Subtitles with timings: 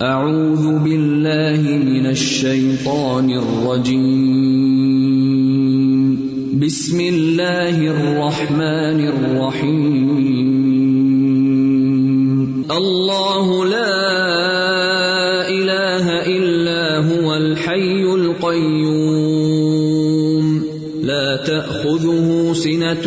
[0.00, 4.28] اعوذ باللہ من الشیطان الرجیم
[6.60, 10.20] بسم اللہ الرحمن الرحیم
[12.68, 13.96] اللہ لا
[15.48, 19.36] الہ الا هو الحی القیوم
[21.04, 23.06] لا تأخذه سنة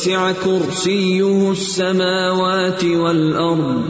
[0.00, 3.84] وسع كرسيه السماوات والأرض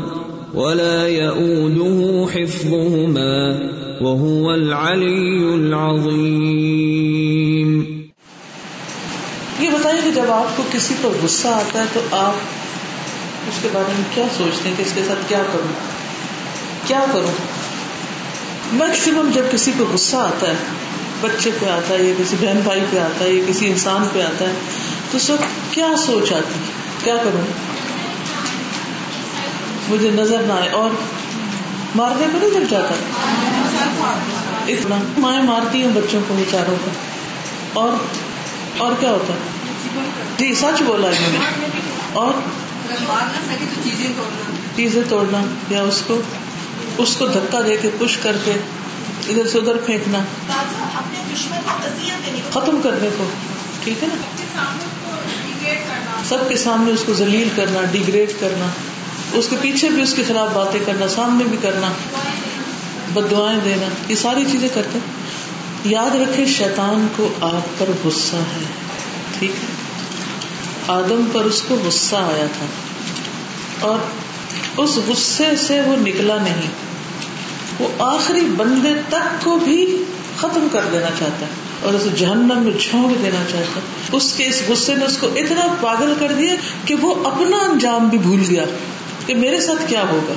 [0.55, 3.59] ولا يؤوده حفظهما
[4.03, 6.91] وهو العلي العظيم
[9.61, 12.35] یہ بتائیے کہ جب آپ کو کسی پر غصہ آتا ہے تو آپ
[13.49, 15.73] اس کے بارے میں کیا سوچتے ہیں کہ اس کے ساتھ کیا کروں؟
[16.87, 17.35] کیا کروں؟
[18.73, 20.55] میکسیمم جب کسی کو غصہ آتا ہے،
[21.21, 24.23] بچے پہ آتا ہے، یا کسی بہن بھائی پہ آتا ہے، یا کسی انسان پہ
[24.23, 24.53] آتا ہے
[25.11, 26.59] تو اس وقت کیا سوچ آتی؟
[27.05, 27.43] کیا کروں؟
[29.89, 30.91] مجھے نظر نہ آئے اور
[31.95, 32.95] مارنے کو نہیں لگ جاتا
[34.69, 36.91] اتنا مائیں مارتی ہیں بچوں کو بیچاروں کو۔
[37.81, 37.93] اور
[38.79, 39.39] اور کیا ہوتا؟ ہے
[40.39, 41.39] جی سچ بولا انہوں نے۔
[42.13, 42.33] اور
[44.77, 45.39] چیزیں توڑنا
[45.71, 46.21] یا اس کو
[46.99, 48.53] اس کو دھکا دے کے پش کر کے
[49.29, 50.19] ادھر سے ادھر پھینکنا۔
[52.51, 53.25] ختم کرنے کو۔
[53.85, 54.17] ٹھیک ہے نا؟
[56.31, 58.67] سب کے سامنے اس کو ذلیل کرنا ڈیگریڈ کرنا،
[59.33, 61.93] اس کے پیچھے بھی اس کے خلاف باتیں کرنا، سامنے بھی کرنا
[63.15, 64.99] بد دعائیں دینا، یہ ساری چیزیں کرتے
[65.85, 68.65] یاد رکھے شیطان کو آپ پر غصہ ہے،
[69.39, 69.67] ٹھیک ہے؟
[70.89, 72.67] آدم پر اس کو غصہ آیا تھا۔
[73.81, 73.99] اور
[74.77, 76.71] اس غصے سے وہ نکلا نہیں۔
[77.79, 80.05] وہ آخری بندے تک کو بھی
[80.37, 83.81] ختم کر دینا چاہتا ہے۔ اور اسے جہنم میں جھونک دینا چاہتا
[84.13, 86.55] اس کے اس غصے نے اس کو اتنا پاگل کر دیا
[86.85, 88.65] کہ وہ اپنا انجام بھی بھول گیا
[89.27, 90.33] کہ میرے ساتھ کیا ہوگا۔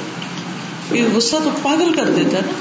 [0.95, 2.53] یہ غصہ تو پاگل کر دیتا ہے نا۔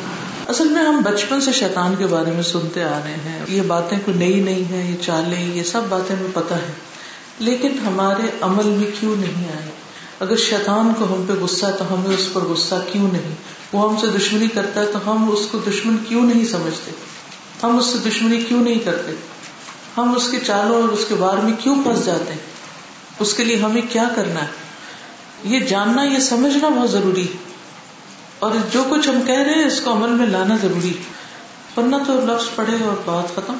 [0.48, 3.98] اصل میں ہم بچپن سے شیطان کے بارے میں سنتے آ رہے ہیں۔ یہ باتیں
[4.04, 6.72] کوئی نئی نہیں ہے یہ چالیں، یہ سب باتیں ہمیں پتا ہے
[7.38, 9.70] لیکن ہمارے عمل میں کیوں نہیں آئے؟
[10.20, 13.34] اگر شیطان کو ہم پہ غصہ ہے تو ہمیں اس پر غصہ کیوں نہیں؟
[13.72, 17.12] وہ ہم سے دشمنی کرتا ہے تو ہم اس کو دشمن کیوں نہیں سمجھتے؟
[17.62, 19.12] ہم اس سے دشمنی کیوں نہیں کرتے؟
[19.97, 22.41] ہم اس کے چالوں اور اس کے بار میں کیوں پھنس جاتے؟ ہیں
[23.19, 24.47] اس کے لیے ہمیں کیا کرنا ہے؟
[25.45, 27.27] یہ جاننا، یہ سمجھنا بہت ضروری
[28.39, 30.93] اور جو کچھ ہم کہہ رہے ہیں، اس کو عمل میں لانا ضروری
[31.77, 33.55] ورنہ تو لفظ پڑے اور بات ختم۔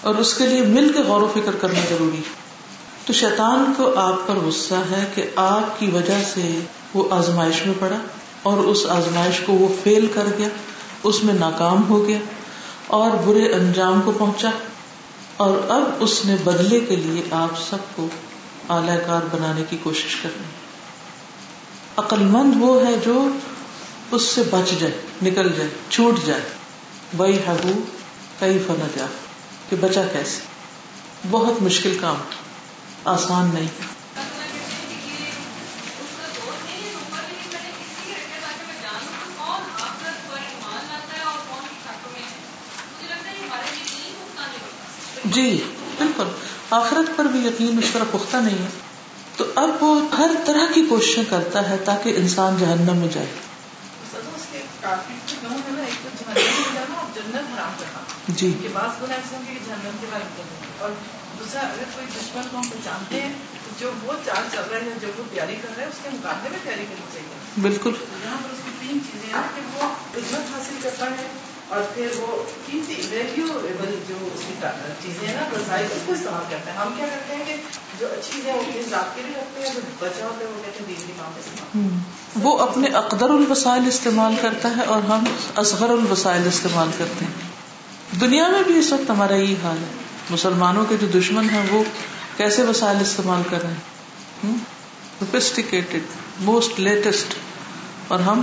[0.00, 2.22] اور اس کے لیے مل کے غور و فکر کرنا ضروری
[3.06, 6.60] تو شیطان کو آپ پر غصہ ہے کہ آپ کی وجہ سے
[6.94, 7.96] وہ آزمائش میں پڑا
[8.42, 10.48] اور اس آزمائش کو وہ فیل کر گیا،
[11.02, 12.18] اس میں ناکام ہو گیا۔
[12.88, 14.50] اور برے انجام کو پہنچا۔
[15.36, 18.08] اور اب اس نے بدلے کے لیے آپ سب کو
[18.68, 20.44] اعلی کار بنانے کی کوشش کرنی
[21.96, 23.28] عقل مند وہ ہے جو
[24.10, 26.40] اس سے بچ جائے، نکل جائے، چھوٹ جائے۔
[27.18, 27.72] وہی ہبو
[28.38, 29.06] کئی فن جا
[29.68, 30.40] کہ بچا کیسے؟
[31.30, 32.16] بہت مشکل کام،
[33.04, 33.97] آسان نہیں۔
[45.38, 45.62] جی۔
[45.98, 46.24] بالکل۔
[46.70, 48.68] آخرت پر بھی یقین اس طرح پختہ نہیں ہے۔
[49.36, 53.26] تو اب وہ ہر طرح کی کوششیں کرتا ہے تاکہ انسان جہنم میں جائے۔
[58.28, 58.52] جی۔
[60.78, 60.90] اور
[61.38, 63.32] دوسرا اگر کوئی دشمن کو ہم پہچانتے ہیں
[63.80, 66.48] جو وہ چال چل رہے ہیں جو وہ تیاری کر رہے ہیں اس کے مقابلے
[66.48, 67.92] میں تیاری کرنی چاہیے۔ بالکل۔
[68.24, 69.82] یہاں پر اس کی تین چیزیں ہیں کہ وہ
[70.16, 74.54] عزت حاصل کرتا ہے اور پھر وہ تین ویلیویبل جو اس کی
[75.02, 77.56] چیزیں ہیں نا وسائل اس کو استعمال کرتے ہیں۔ ہم کیا کرتے ہیں کہ
[78.00, 80.62] جو اچھی چیزیں ہوتی ہیں ذات کے لیے رکھتے ہیں، جو بچا ہوتا ہے وہ
[80.64, 81.88] کہتے ہیں دیگری کام استعمال
[82.42, 85.24] وہ اپنے اقدر الوسائل استعمال کرتا ہے اور ہم
[85.56, 87.48] اصغر الوسائل استعمال کرتے ہیں۔
[88.20, 89.92] دنیا میں بھی اس وقت ہمارا یہی حال ہے۔
[90.30, 91.84] مسلمانوں کے جو دشمن ہیں، وہ
[92.36, 93.98] کیسے وسائل استعمال کر رہے ہیں؟
[96.40, 97.34] موسٹ لیٹسٹ
[98.08, 98.42] اور ہم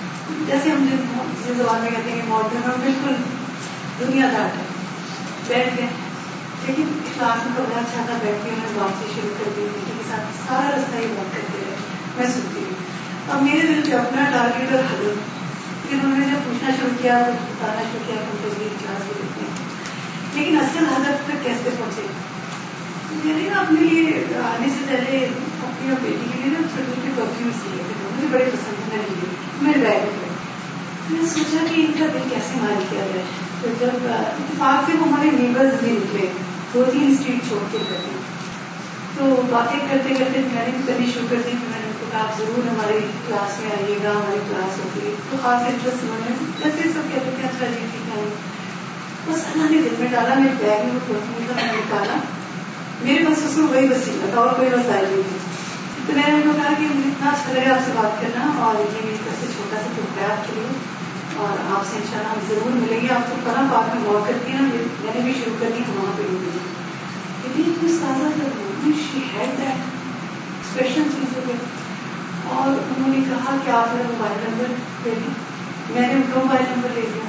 [0.47, 3.13] جیسے ہم جس زبان میں کہتے ہیں ماڈرن اور بالکل
[3.99, 4.63] دنیا دار ہے
[5.47, 5.87] بیٹھ گئے
[6.65, 9.61] لیکن کلاس میں بڑا اچھا تھا، بیٹھ کے انہوں نے بات سے شروع کر دی
[9.61, 11.75] بیٹی کے ساتھ سارا رستہ یہ بات کرتے رہے۔
[12.17, 12.91] میں سنتی ہوں۔
[13.31, 15.15] اب میرے دل پہ اپنا ٹارگیٹ اور حضرت
[15.89, 19.13] پھر انہوں نے جب پوچھنا شروع کیا، تو بتانا شروع کیا ہم تصویر کلاس میں
[19.17, 19.81] دیکھتے ہیں
[20.33, 22.07] لیکن اصل حضرت تک کیسے پہنچے؟
[23.11, 26.91] میں نے نا اپنے لیے آنے سے پہلے اپنی اور بیٹی کے لیے نا چھوٹے
[26.93, 30.31] چھوٹے پرفیوم لیے تھے مجھے بڑے پسند ہیں لیے میرے بیگ میں
[31.09, 33.23] میں نے سوچا کہ ان کا دل کیسے مار کیا جائے۔
[33.61, 36.27] تو جب اتفاق سے وہ ہمارے نیبرز بھی نکلے۔
[36.73, 38.11] دو تین اسٹریٹ چھوڑ کے کرتے
[39.17, 41.93] تو باتیں کرتے کرتے میں نے بھی کرنی شروع کر دی کہ میں نے ان
[41.99, 45.61] کو کہا آپ ضرور ہماری کلاس میں آئیے گا، ہماری کلاس ہوتی ہے تو خاص
[45.67, 48.25] انٹرسٹ انہوں نے جیسے سب کہتے تھے اچھا جی ٹھیک ہے۔
[49.27, 52.17] بس اللہ نے دل میں ڈالا میرے بیگ میں وہ پرفیوم تھا میں نے نکالا۔
[53.01, 56.33] میرے پاس اس میں وہی وسیلہ تھا اور کوئی وسائل نہیں۔ تھی تو میں نے
[56.33, 59.17] ان کو کہا کہ مجھے اتنا اچھا لگا آپ سے بات کرنا اور یہ میری
[59.25, 60.67] طرف سے چھوٹا سا ٹکڑا آپ کے لیے
[61.37, 64.51] اور آپ سے انشاءاللہ ہم ضرور ملیں گے۔ آپ کو پناہ پاک میں غور کرتی
[64.51, 64.67] ہیں نا،
[65.01, 66.59] میں نے بھی شروع کر دی وہاں پہ ملیں گے
[67.43, 68.27] لیکن اتنی سادہ
[68.85, 69.79] شی ہیڈ دیٹ
[70.63, 71.51] اسپیشل چیزوں پہ
[72.49, 74.65] اور انہوں نے کہا کہ آپ میرا موبائل نمبر
[75.05, 75.33] دے دیں
[75.89, 77.25] میں نے ان کا موبائل نمبر لے لیا۔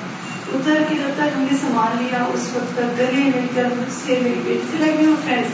[0.55, 3.93] اتر کے جب تک ہم نے سامان لیا۔ اس وقت تک گلے مل کر مجھ
[4.07, 5.51] سے میری بیٹی سے لگی وہ فرینڈس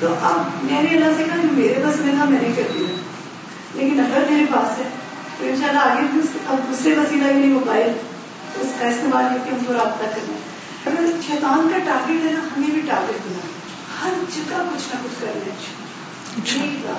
[0.00, 2.94] تو اب میں نے اللہ سے کہا کہ میرے پاس ملا میں نے کر دیا۔
[3.74, 4.84] لیکن اگر میرے پاس ہے
[5.42, 7.92] تو ان شاء اللہ آگے بھی اب دوسرے وسیلہ موبائل
[8.60, 10.38] اس کا استعمال کر کے ہم کو رابطہ کرنا
[10.86, 13.38] اگر شیطان کا ٹارگیٹ ہے نا ہمیں بھی ٹارگیٹ بنا
[14.02, 16.98] ہر جگہ کچھ نہ کچھ کرنا ہے۔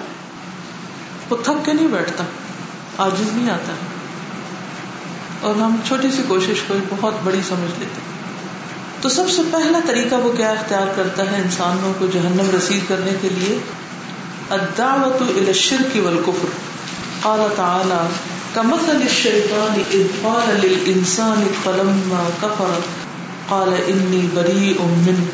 [1.30, 2.24] وہ تھک کے نہیں بیٹھتا۔
[2.98, 3.74] آج نہیں آتا۔
[5.42, 8.02] اور ہم چھوٹی سی کوشش کو بہت بڑی سمجھ لیتے
[9.02, 13.12] تو سب سے پہلا طریقہ وہ کیا اختیار کرتا ہے انسانوں کو جہنم رسید کرنے
[13.22, 13.58] کے لیے؟
[14.50, 16.48] الدعوت الى الشرك والكفر۔
[17.22, 18.08] قال تعالى
[18.56, 22.74] كمثل الشيطان اذ قال للانسان فلما كفر
[23.50, 25.34] قال اني بريء منك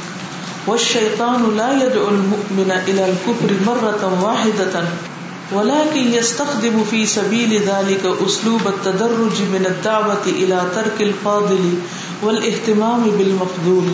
[0.67, 4.83] والشيطان لا يدعو المؤمن الى الكفر مرة واحدة،
[5.51, 11.73] ولكن يستخدم في سبيل ذلك اسلوب التدرج من الدعوة الى ترك الفاضل
[12.23, 13.87] والاهتمام بالمفضول.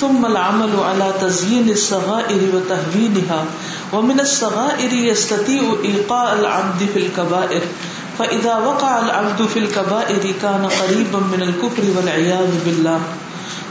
[0.00, 3.44] ثم العمل على تزيين الصغائر وتهوينها،
[3.92, 7.62] ومن الصغائر يستطيع إيقاء العبد في الكبائر.
[8.20, 13.00] فإذا وقع العبد في الكبائر كان قريبا من الكفر والعياذ بالله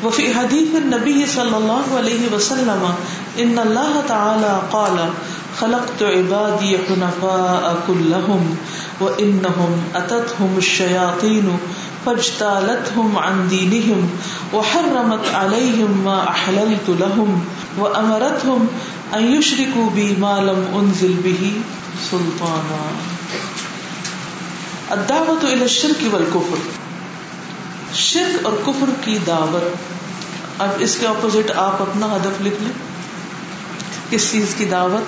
[0.04, 2.82] وفي حديث النبي صلى الله عليه وسلم
[3.40, 5.10] إن الله تعالى قال
[5.60, 8.58] خلقت عبادي حنفاء كلهم
[9.02, 11.58] وإنهم أتتهم الشياطين
[12.06, 14.10] فاجتالتهم عن دينهم
[14.54, 17.46] وحرمت عليهم ما أحللت لهم
[17.78, 18.68] وأمرتهم
[19.16, 21.54] أن يشركوا بي ما لم أنزل به
[22.12, 23.09] سلطانا
[24.92, 26.58] الدعوة إلى الشرك والكفر.
[27.94, 29.64] شرک اور کفر کی دعوت.
[30.62, 32.72] اب اس کے اپوزٹ آپ اپنا ہدف لکھ لیں.
[34.10, 35.04] کس چیز کی دعوت؟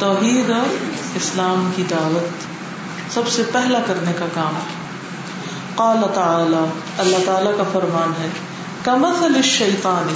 [0.00, 0.74] توحید اور
[1.16, 2.46] اسلام کی دعوت.
[3.14, 4.58] سب سے پہلا کرنے کا کام.
[5.74, 6.64] قال تعالی،
[6.98, 8.28] اللہ تعالی کا فرمان ہے،
[8.84, 10.14] کمثل الشیطان،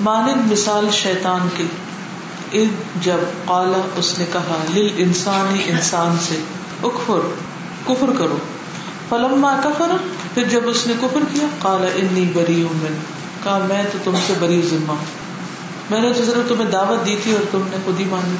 [0.00, 2.64] مانند مثال شیطان کے.
[3.00, 6.42] جب قالا اس نے کہا لل انسان انسان سے،
[6.82, 7.34] اکفر.
[7.86, 8.38] کفر کرو۔
[9.08, 9.90] فلما کفر،
[10.34, 12.94] پھر جب اس نے کفر کیا قالا انی بری من
[13.44, 15.22] کہا، میں تو تم سے بری ذمہ ہوں۔
[15.90, 18.36] میں نے تو ضرور تمہیں دعوت دی تھی اور تم نے خود ہی مانی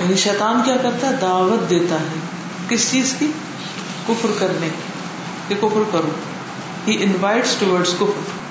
[0.00, 2.06] یعنی شیطان کیا کرتا ہے؟ دعوت دیتا ہے۔
[2.68, 3.26] کس چیز کی؟
[4.06, 4.68] کفر کرنے
[5.48, 6.08] کہ کفر کرو۔
[6.88, 8.44] ہی انوائٹس ٹوڈز کفر۔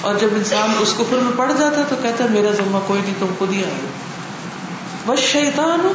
[0.00, 3.00] اور جب انسان اس کفر میں پڑ جاتا ہے تو کہتا ہے، میرا ذمہ کوئی
[3.04, 3.74] نہیں، تم خود ہی آئے
[5.06, 5.92] بس شیطان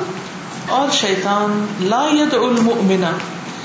[0.70, 3.12] اور شیطان لا ید المؤمنا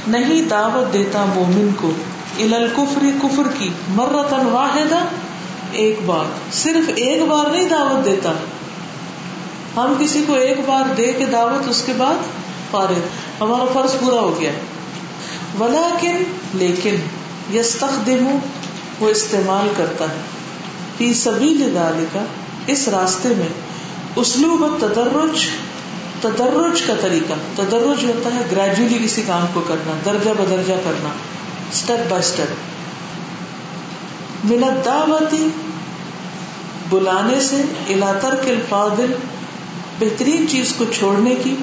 [0.06, 1.90] نہیں دعوت دیتا مومن کو۔
[2.38, 4.98] الکفری کفر کی مرتن واحدہ،
[5.72, 8.32] ایک بار۔ صرف ایک بار نہیں دعوت دیتا۔
[9.76, 12.14] ہم کسی کو ایک بار دے کے دعوت اس کے بعد
[12.70, 12.98] فارغ
[13.40, 14.50] ہمارا فرض پورا ہو گیا۔
[15.60, 16.22] ولیکن،
[16.54, 16.96] لیکن
[17.56, 17.84] یس
[19.00, 20.20] وہ استعمال کرتا ہے۔
[20.96, 22.18] فی سبیل ذالک
[22.66, 23.48] اس راستے میں۔
[24.16, 25.38] اسلوب تدرج
[26.24, 31.08] تدرج کا طریقہ، تدرج ہوتا ہے گریجولی کسی کام کو کرنا، درجہ بدرجہ کرنا
[31.72, 32.74] اسٹیپ بائی اسٹیپ
[34.44, 35.48] منت دعوتی
[36.88, 37.56] بلانے سے
[37.88, 39.12] الاتر کے الفاظل
[39.98, 41.56] بہترین چیز کو چھوڑنے کی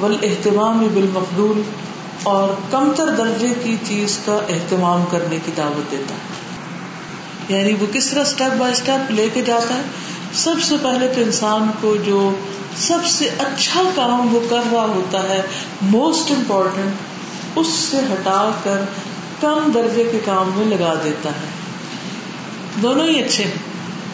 [0.00, 1.62] ول اہتمام بالمقدول
[2.22, 6.44] اور کم تر درجے کی چیز کا اہتمام کرنے کی دعوت دیتا ہے۔
[7.56, 9.82] یعنی وہ کس طرح اسٹیپ بائی اسٹیپ لے کے جاتا ہے؟
[10.32, 12.30] سب سے پہلے تو انسان کو جو
[12.76, 15.42] سب سے اچھا کام وہ کر رہا ہوتا ہے
[15.82, 16.94] موسٹ امپورٹینٹ
[17.56, 18.80] اس سے ہٹا کر
[19.40, 21.46] کم درجے کے کام میں لگا دیتا ہے۔
[22.82, 23.50] دونوں ہی اچھے ہیں،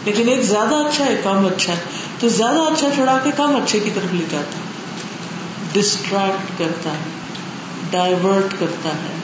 [0.05, 1.81] لیکن ایک زیادہ اچھا ہے کم اچھا ہے۔
[2.19, 4.71] تو زیادہ اچھا چھڑا کے کم اچھے کی طرف لے جاتا ہے۔
[5.73, 7.05] ڈسٹریکٹ کرتا ہے
[7.90, 9.21] ڈائیورٹ کرتا ہے۔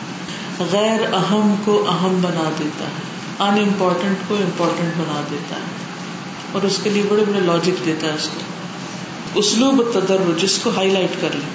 [0.72, 3.02] غیر اہم کو اہم بنا دیتا ہے
[3.38, 5.70] ان امپورٹینٹ کو امپورٹینٹ بنا دیتا ہے۔
[6.52, 8.55] اور اس کے لیے بڑے بڑے لاجک دیتا ہے اس کو۔
[9.36, 11.48] اسلوب تدر جس کو ہائی لائٹ کر لیں۔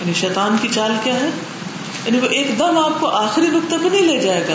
[0.00, 1.30] یعنی شیطان کی چال کیا ہے؟
[2.06, 4.54] یعنی وہ ایک دم آپ کو آخری نقطے پہ نہیں لے جائے گا۔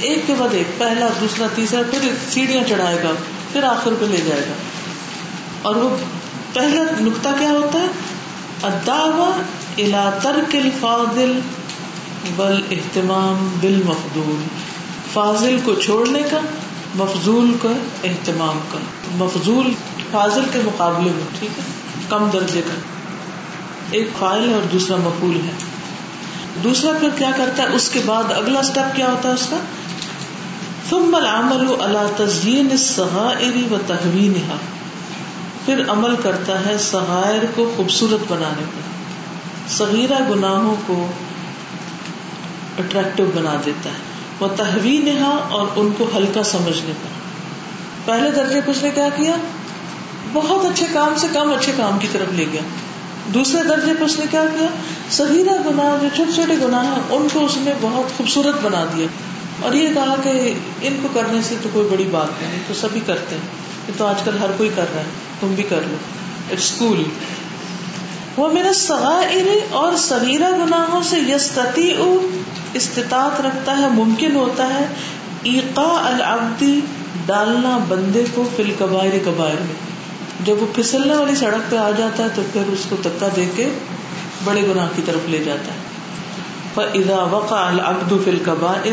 [0.00, 3.10] ایک کے بعد ایک، پہلا، دوسرا، تیسرا، پھر سیڑھیاں چڑھائے گا،
[3.52, 4.52] پھر آخر پہ لے جائے گا۔
[5.62, 5.96] اور وہ
[6.52, 7.86] پہلا نقطہ کیا ہوتا ہے؟
[8.62, 9.40] اداوا
[9.78, 11.40] الا ترک الفاضل
[12.36, 14.42] بل اہتمام بال مفدول
[15.12, 16.40] فاضل کو چھوڑنے کا،
[16.94, 17.70] مفضول کا،
[18.04, 18.78] اہتمام کا۔
[19.14, 19.72] مفضول
[20.10, 21.64] فاضل کے مقابلے میں، ٹھیک ہے؟
[22.08, 22.74] کم درجے کا۔
[23.90, 25.52] ایک فائل ہے اور دوسرا مفول ہے۔
[26.64, 29.56] دوسرا پھر کیا کرتا ہے؟ اس کے بعد اگلا اسٹیپ کیا ہوتا ہے اس کا؟
[30.90, 34.56] ثم العمل على تزيين الصغائر و تهوينها
[35.64, 38.80] پھر عمل کرتا ہے صغائر کو خوبصورت بنانے پر۔
[39.68, 41.06] صغیرہ گناہوں کو
[42.78, 43.96] اٹریکٹو بنا دیتا ہے۔
[44.40, 47.08] وہ تحوین اور ان کو ہلکا سمجھنے پر۔
[48.04, 49.36] پہلے درجے کو اس نے کیا کیا؟
[50.32, 52.60] بہت اچھے کام سے کم اچھے کام کی طرف لے گیا۔
[53.34, 54.66] دوسرے درجے پہ اس نے کیا کیا؟
[55.10, 59.06] صغیرہ گناہ، جو چھوٹے چھوٹے گناہ ہیں، ان کو اس نے بہت خوبصورت بنا دیا۔
[59.62, 63.00] اور یہ کہا کہ ان کو کرنے سے تو کوئی بڑی بات نہیں، تو سبھی
[63.06, 63.42] کرتے ہیں۔
[63.88, 65.06] یہ تو آج کل ہر کوئی کر رہا ہے،
[65.40, 65.96] تم بھی کر لو۔
[66.50, 67.02] اسکول
[68.36, 71.94] وہ میرا سغائر اور صغیرہ گناہوں سے یستتی
[72.74, 74.86] استطاعت رکھتا ہے، ممکن ہوتا ہے
[75.42, 76.80] ایقا العبدی
[77.26, 79.87] ڈالنا بندے کو فل کبائر کبائر میں۔
[80.44, 83.44] جب وہ پھسلنے والی سڑک پہ آ جاتا ہے تو پھر اس کو دکا دے
[83.56, 83.68] کے
[84.44, 85.88] بڑے گناہ کی طرف لے جاتا ہے۔
[86.94, 88.92] ادا وقع العبد فل کبائر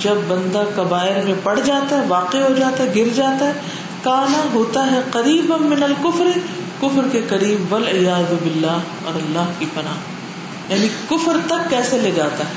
[0.00, 3.52] جب بندہ کبائر میں پڑ جاتا ہے، واقع ہو جاتا ہے، گر جاتا ہے،
[4.02, 6.38] کانا ہوتا ہے قریب من الکفر
[6.80, 9.94] کفر کے قریب بل ایاز باللہ اور اللہ کی پناہ۔
[10.68, 12.52] یعنی کفر تک کیسے لے جاتا ہے؟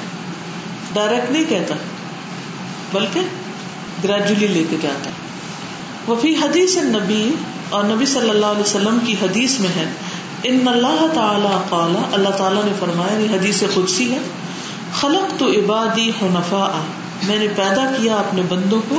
[0.94, 1.76] ڈائریکٹ نہیں کہتا،
[2.94, 3.20] بلکہ
[4.04, 5.16] گریجولی لے کے جاتا ہے۔
[6.08, 7.32] وفی حدیث نبی
[7.70, 9.92] اور نبی صلی اللہ علیہ وسلم کی حدیث میں ہے،
[10.44, 14.20] ان اللہ تعالی قال اللہ تعالیٰ نے فرمایا، یہ حدیث خدسی ہے۔
[14.94, 16.82] خلق تو عبادی حنفا
[17.24, 18.96] میں نے پیدا کیا اپنے بندوں کو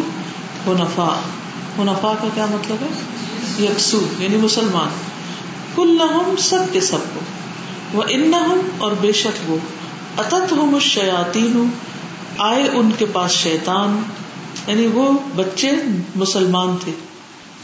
[0.66, 1.20] حنفا
[1.78, 2.88] حنفا کا کیا مطلب ہے؟
[3.64, 4.88] یکسو یعنی مسلمان۔
[5.76, 7.20] کل نہ سب کے سب کو۔
[7.92, 8.32] وہ ان
[8.78, 9.56] اور بے شک وہ۔
[10.18, 11.68] اتت ہوں شیاتین
[12.38, 14.02] آئے ان کے پاس شیتان
[14.66, 15.70] یعنی وہ بچے
[16.16, 16.92] مسلمان تھے۔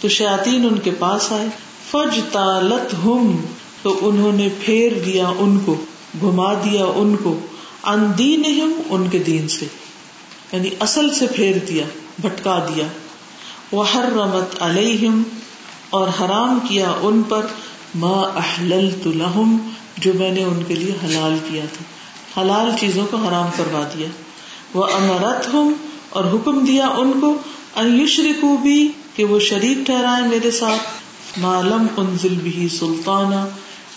[0.01, 1.47] تو شیاتین ان کے پاس آئے۔
[1.91, 3.37] فج تالت ہم
[3.83, 5.77] تو انہوں نے پھیر دیا ان کو،
[6.21, 7.41] گھما دیا ان کو
[7.83, 8.43] ان دین
[8.89, 9.67] ان کے دین سے۔
[10.53, 11.85] یعنی اصل سے پھیر دیا،
[12.19, 12.85] بھٹکا دیا۔
[13.73, 15.23] وہ ہر رمت علیہم،
[15.91, 17.47] اور حرام کیا ان پر۔
[17.95, 21.85] ما احللت لہم، جو میں نے ان کے لیے حلال کیا تھا۔
[22.41, 24.07] حلال چیزوں کو حرام کروا دیا۔
[24.75, 25.71] وہ امرت ہوں
[26.11, 27.39] اور حکم دیا ان کو
[28.41, 33.47] کو بھی کہ وہ شریک ٹھہرائے میرے ساتھ۔ معلوم انزل بھی سلطانہ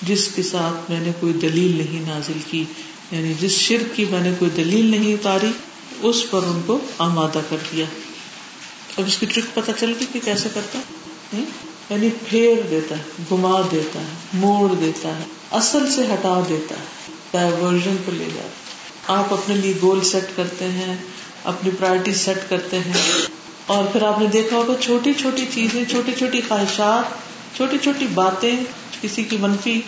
[0.02, 2.64] جس کے ساتھ میں نے کوئی دلیل نہیں نازل کی
[3.12, 5.52] یعنی جس شرک کی میں نے کوئی دلیل نہیں اتاری،
[6.02, 7.86] اس پر ان کو آمادہ کر دیا۔
[8.98, 10.80] اب اس کی ٹرک پتہ چل گئی کہ کیسے کرتا
[11.90, 17.12] یعنی پھیر دیتا ہے گما دیتا ہے، موڑ دیتا ہے، اصل سے ہٹا دیتا ہے
[17.32, 18.50] ڈائیورژن کو لے جاتے
[19.08, 20.96] آپ اپنے لیے گول سیٹ کرتے ہیں،
[21.44, 23.29] اپنی پرائرٹی سیٹ کرتے ہیں۔
[23.70, 27.14] اور پھر آپ نے دیکھا ہوگا چھوٹی چھوٹی چیزیں، چھوٹی چھوٹی خواہشات،
[27.56, 28.56] چھوٹی چھوٹی باتیں
[29.02, 29.82] کسی کی منفی،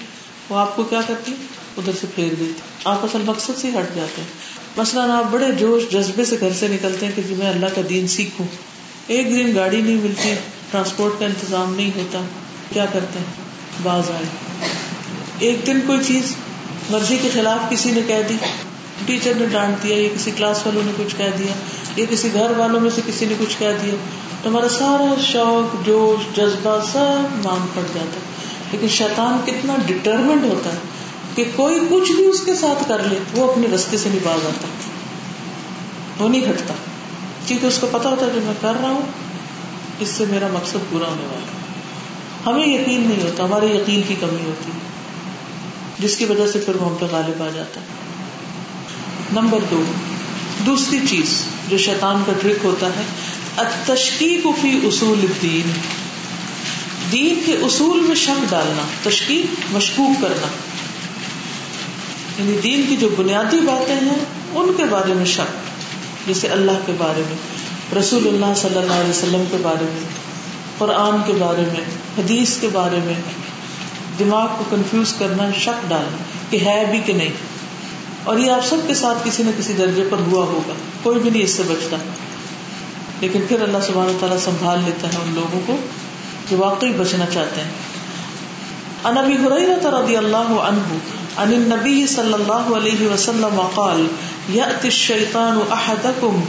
[0.49, 1.31] وہ آپ کو کیا کرتی؟
[1.77, 2.53] ادھر سے پھیر دیتی۔
[2.85, 4.27] آپ اصل مقصد سے ہٹ جاتے ہیں۔
[4.77, 7.81] مثلاً آپ بڑے جوش جذبے سے گھر سے نکلتے ہیں کہ جی میں اللہ کا
[7.89, 8.47] دین سیکھوں۔
[9.07, 10.33] ایک دن گاڑی نہیں ملتی،
[10.71, 12.21] ٹرانسپورٹ کا انتظام نہیں ہوتا۔
[12.73, 13.25] کیا کرتے ہیں؟
[13.83, 14.25] باز آئے۔
[15.39, 16.35] ایک دن کوئی چیز
[16.89, 18.37] مرضی کے خلاف کسی نے کہہ دی۔
[19.05, 21.53] ٹیچر نے ڈانٹ دیا، یا کسی کلاس والوں نے کچھ کہہ دیا۔
[21.95, 23.93] یا کسی گھر والوں میں سے کسی نے کچھ کہہ دیا
[24.43, 28.31] تو ہمارا سارا شوق، جوش، جذبہ سب مانگ پڑ جاتا ہے۔
[28.71, 30.77] لیکن شیطان کتنا ڈٹرمنٹ ہوتا ہے
[31.35, 34.45] کہ کوئی کچھ بھی اس کے ساتھ کر لے، وہ اپنے رستے سے نہیں باز
[34.45, 34.67] آتا
[36.23, 36.73] وہ نہیں ہٹتا
[37.45, 39.01] کیونکہ اس کو پتا ہوتا ہے جو میں کر رہا ہوں،
[39.99, 41.61] اس سے میرا مقصد پورا ہونے والا
[42.51, 44.79] ہمیں یقین نہیں ہوتا، ہمارے یقین کی کمی ہوتی ہے،
[45.99, 47.85] جس کی وجہ سے پھر وہ ہم پہ غالب آ جاتا ہے۔
[49.31, 49.83] نمبر دو،
[50.65, 53.01] دوسری چیز۔ جو شیطان کا ٹرک ہوتا ہے،
[53.57, 55.71] التشکیک فی اصول الدین۔
[57.11, 60.47] دین کے اصول میں شک ڈالنا تشکیق مشکوک کرنا۔
[62.39, 65.53] یعنی دین کی جو بنیادی باتیں ہیں، ان کے بارے میں شک،
[66.27, 67.37] جیسے اللہ کے بارے میں،
[67.99, 70.09] رسول اللہ صلی اللہ علیہ وسلم کے بارے میں،
[70.77, 71.81] قرآن کے بارے میں،
[72.17, 73.13] حدیث کے بارے میں۔
[74.19, 76.17] دماغ کو کنفیوز کرنا، شک ڈالنا
[76.49, 77.50] کہ ہے بھی کہ نہیں۔
[78.23, 80.73] اور یہ آپ سب کے ساتھ کسی نہ کسی درجے پر ہوا ہوگا،
[81.03, 81.97] کوئی بھی نہیں اس سے بچتا۔
[83.21, 85.75] لیکن پھر اللہ سبحانہ تعالیٰ سنبھال لیتا ہے ان لوگوں کو
[86.51, 87.69] جو واقعی بچنا چاہتے ہیں۔
[89.03, 90.97] عن ابي هريره رضي الله عنه
[91.37, 94.07] عن النبي صلى الله عليه وسلم قال
[94.55, 96.43] ياتي الشيطان احدكم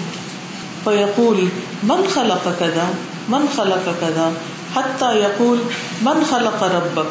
[0.84, 1.44] فيقول
[1.82, 2.90] من خلق كذا
[3.28, 4.30] من خلق كذا
[4.76, 5.58] حتى يقول
[6.02, 7.08] من خلق ربك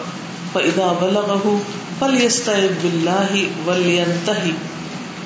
[0.54, 1.62] فاذا بلغه
[2.02, 4.54] فليستعذ بالله ولينتهي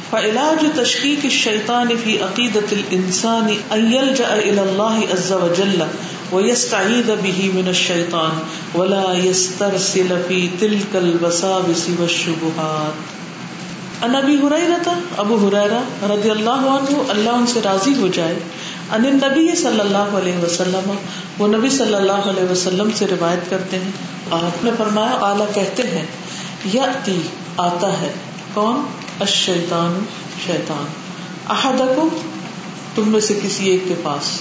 [0.10, 5.82] فعلاج تشکیک الشیطان فی عقیدت الانسان ان یلجأ الى اللہ عز وجل
[6.32, 8.40] ویستعید به من الشیطان
[8.80, 13.14] ولا یسترسل فی تلک الوساوس والشبہات
[14.06, 15.80] ان ابی حریرہ ابو حریرہ
[16.12, 18.36] رضی اللہ عنہ اللہ ان سے راضی ہو جائے۔
[18.92, 20.92] ان النبی صلی اللہ علیہ وسلم،
[21.38, 23.92] وہ نبی صلی اللہ علیہ وسلم سے روایت کرتے ہیں۔
[24.44, 26.06] آپ نے فرمایا اعلیٰ کہتے ہیں
[26.74, 27.22] یأتی
[27.58, 28.14] آتا ہے۔
[28.54, 28.86] کون؟
[29.20, 30.06] الشیطان،
[30.46, 30.86] شیطان۔
[31.50, 32.08] احدکم،
[32.96, 34.40] تم میں سے کسی ایک کے پاس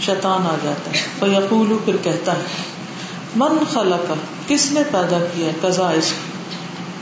[0.00, 2.44] شیطان آ جاتا ہے۔ فیقول پھر کہتا ہے،
[3.36, 4.12] من خلق،
[4.48, 6.12] کس نے پیدا کیا قضا اس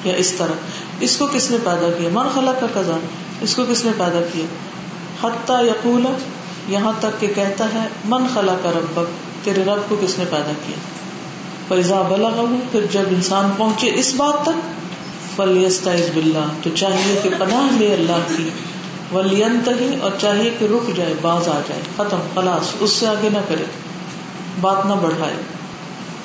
[0.05, 0.53] یا اس طرح۔
[1.01, 2.97] اس کو کس نے پیدا کیا من خلق کا قضا
[3.41, 4.47] اس کو کس نے پیدا کیا
[5.23, 6.07] حتی یقول،
[6.69, 9.05] یہاں تک کہ کہتا ہے، من خلق ربک،
[9.45, 10.77] تیرے رب کو کس نے پیدا کیا
[11.69, 14.79] فیضا بلغ پھر جب انسان پہنچے اس بات تک
[15.37, 18.49] فلیستعذ باللہ تو چاہیے کہ پناہ لے اللہ کی۔
[19.13, 23.39] ولینتہی اور چاہیے کہ رک جائے، باز آ جائے، ختم، خلاص، اس سے آگے نہ
[23.49, 23.65] کرے۔
[24.61, 25.35] بات نہ بڑھائے۔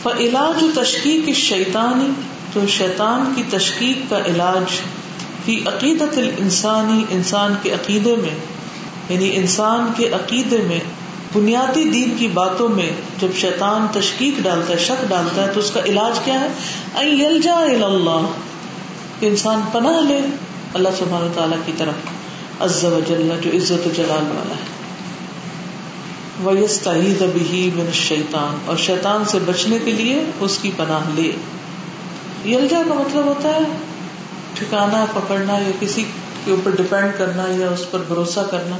[0.03, 2.09] فعلاج تشکیق شیطانی
[2.53, 4.79] تو شیطان کی تشکیق کا علاج
[5.45, 8.35] فی عقیدت الانسانی، انسان کے عقیدے میں
[9.09, 10.79] یعنی انسان کے عقیدے میں
[11.33, 15.71] بنیادی دین کی باتوں میں جب شیطان تشکیق ڈالتا ہے، شک ڈالتا ہے، تو اس
[15.71, 16.47] کا علاج کیا ہے؟
[16.93, 18.27] اللہ
[19.19, 20.21] کہ انسان پناہ لے
[20.73, 21.93] اللہ سبحانہ تعالیٰ کی طرف۔
[22.59, 24.73] عز و جل، جو عزت و جلال والا ہے۔
[26.45, 31.31] وَيَسْتَعِيدَ بِهِ مِنَ الشَّيْطَانِ۔ اور شیطان سے بچنے کے لیے اس کی پناہ لے۔
[32.45, 33.59] یلجا کا مطلب ہوتا ہے
[34.53, 36.03] ٹھکانا، پکڑنا یا کسی
[36.45, 38.77] کے اوپر ڈپینڈ کرنا یا اس پر بھروسہ کرنا۔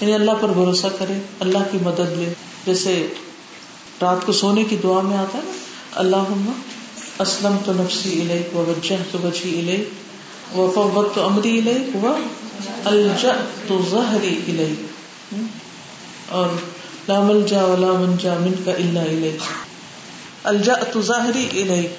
[0.00, 2.32] یعنی اللہ پر بھروسہ کرے، اللہ کی مدد لے۔
[2.66, 3.06] جیسے
[4.02, 5.52] رات کو سونے کی دعا میں آتا ہے نا
[5.92, 6.16] اللہ
[7.18, 9.88] اسلم تو نفسی الیک وجہ تو بچی الیک
[10.58, 12.16] و فوت تو امری الیک و
[12.84, 13.32] الجا
[13.68, 14.86] تو ظہری الیک۔
[16.28, 16.50] اور
[17.08, 19.42] لا ملجا ولا منجا من کا الا الیک۔
[20.44, 21.90] الجا تو ظاہری الیک۔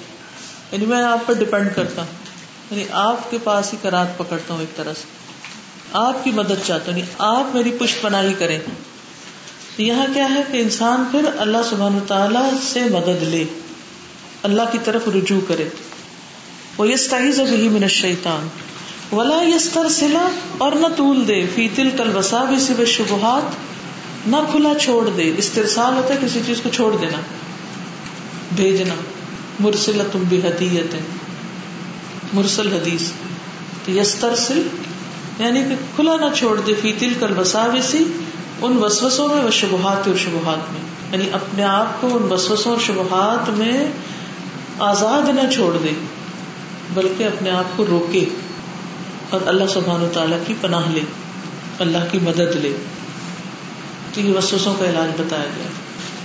[0.72, 2.24] یعنی میں آپ پر ڈپینڈ کرتا ہوں۔
[2.70, 5.21] یعنی آپ کے پاس ہی کرات پکڑتا ہوں ایک طرح سے۔
[5.92, 8.58] آپ کی مدد چاہتا ہوں یعنی آپ میری پشت پناہی کریں۔
[9.78, 13.44] یہاں کیا ہے کہ انسان پھر اللہ سبحانہ تعالی سے مدد لے۔
[14.42, 15.68] اللہ کی طرف رجوع کرے۔
[16.78, 18.48] وہ یس تائز ابھی من شیتان
[19.14, 20.28] ولا یستر سلا
[20.58, 23.42] اور نہ طول دے۔ فی تل کل بسا بھی سب شبہات
[24.26, 27.20] نہ کھلا چھوڑ دے۔ استرسال ہوتا ہے کسی چیز کو چھوڑ دینا۔
[28.56, 28.94] بھیجنا۔
[29.60, 30.94] مرسل تم بھی حدیت
[32.32, 33.10] مرسل حدیث۔
[33.88, 34.62] یستر سل
[35.38, 38.04] یعنی کہ کھلا نہ چھوڑ دے، فی تل کل بسا سی
[38.60, 40.80] ان وسوسوں میں و شبہات اور شبہات میں۔
[41.12, 43.86] یعنی اپنے آپ کو ان وسوسوں اور شبہات میں
[44.78, 45.92] آزاد نہ چھوڑ دے،
[46.94, 48.24] بلکہ اپنے آپ کو روکے
[49.30, 51.00] اور اللہ سبحان و تعالیٰ کی پناہ لے،
[51.78, 52.76] اللہ کی مدد لے۔
[54.14, 55.66] تو یہ وسوسوں کا علاج بتایا گیا۔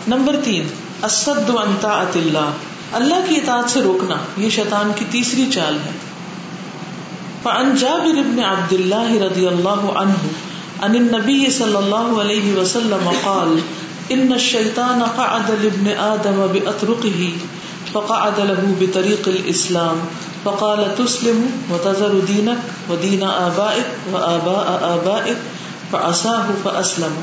[0.08, 0.68] نمبر تین
[1.04, 2.52] اسد انتا اللہ۔
[2.92, 5.92] اللہ کی اطاعت سے روکنا، یہ شیطان کی تیسری چال ہے۔
[7.48, 10.14] فعن جابر ابن عبد اللہ رضی اللہ عنہ
[10.82, 13.60] عن النبی صلی اللہ علیہ وسلم قال
[14.10, 17.24] ان الشیطان قعد لابن آدم بأطرقه،
[17.92, 20.00] فقعد له بطريق الإسلام
[20.44, 25.38] فقال، تسلم وتذر دينك ودين آبائك وآباء آبائك
[25.92, 27.16] فعساه فأسلم.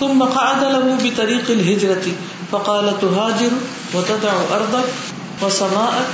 [0.00, 2.06] ثم قعد له بطريق الهجرة
[2.50, 3.50] فقال، تهاجر
[3.94, 4.88] وتدع أرضك
[5.42, 6.06] وسماءك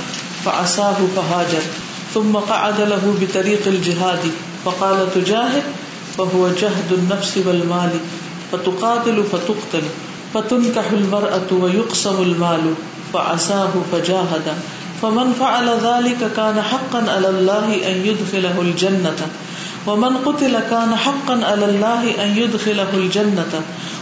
[0.45, 1.88] فعساه فهاجر.
[2.13, 4.19] ثم قعد له بطريق الجهاد،
[4.65, 5.63] فقال تجاهد،
[6.17, 7.89] فهو جهد النفس والمال،
[8.51, 9.83] فتقاتل فتقتل،
[10.33, 12.73] فتنكح المرأة ويقسم المال،
[13.13, 14.53] فعساه فجاهد.
[15.01, 19.27] فمن فعل ذلك كان حقا على الله أن يدخله الجنة،
[19.87, 23.53] ومن قتل كان حقا على الله أن يدخله الجنة.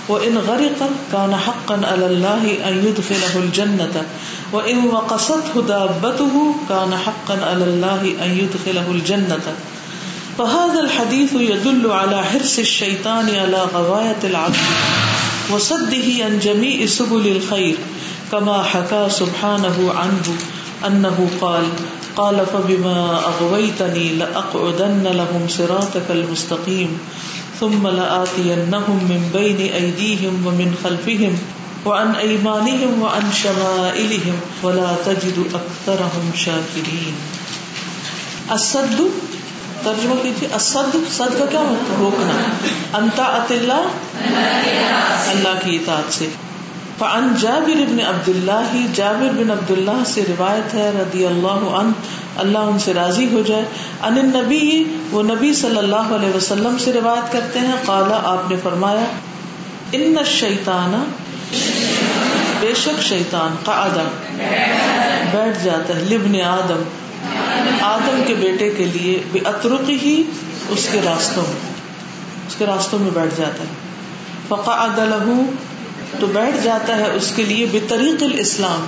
[0.08, 4.06] وإن غرق كان حقا على الله أن يدخله الجنة.
[4.54, 9.56] وإن وقصته دابته كان حقا على الله أن يدخله الجنة.
[10.38, 14.68] فهذا الحديث يدل على حرص الشيطان على غواية العبد.
[15.52, 17.76] وصده عن جميع سبل الخير.
[18.32, 20.36] كما حكى سبحانه عنه
[20.88, 21.64] أنه قال
[22.18, 27.00] قال فبما أغويتني لأقعدن لهم صراطك المستقيم.
[27.60, 31.36] ثم لآتينهم من بين أيديهم ومن خلفهم
[31.86, 37.16] وعن أيمانهم وعن شمائلهم ولا تجد أكثرهم شاكرين.
[38.50, 39.02] السد،
[39.84, 42.34] ترجمہ کیجیے اسد سد کا کیا مطلب؟ روکنا۔
[42.98, 43.88] انتا اللہ
[45.30, 46.26] اللہ کی اطاعت سے۔
[47.00, 51.92] فعن جابر ابن عبد اللہ جابر بن عبد اللہ سے روایت ہے، رضی اللہ عنہ،
[52.38, 53.66] اللہ ان سے راضی ہو جائے۔
[54.04, 58.56] ان نبی وہ نبی صلی اللہ علیہ وسلم سے روایت کرتے ہیں۔ قالا، آپ نے
[58.64, 59.06] فرمایا،
[59.92, 61.04] ان شیطان
[62.60, 64.04] بے شک شیطان، قعدہ،
[65.32, 66.84] بیٹھ جاتا ہے لبن آدم
[67.82, 70.24] آدم کے بیٹے کے لیے، بے اترک ہی
[70.70, 71.74] اس کے راستوں میں،
[72.48, 73.88] اس کے راستوں میں بیٹھ جاتا ہے۔
[74.48, 75.46] فقعد له
[76.20, 77.80] تو بیٹھ جاتا ہے اس کے لیے بے
[78.26, 78.86] الاسلام،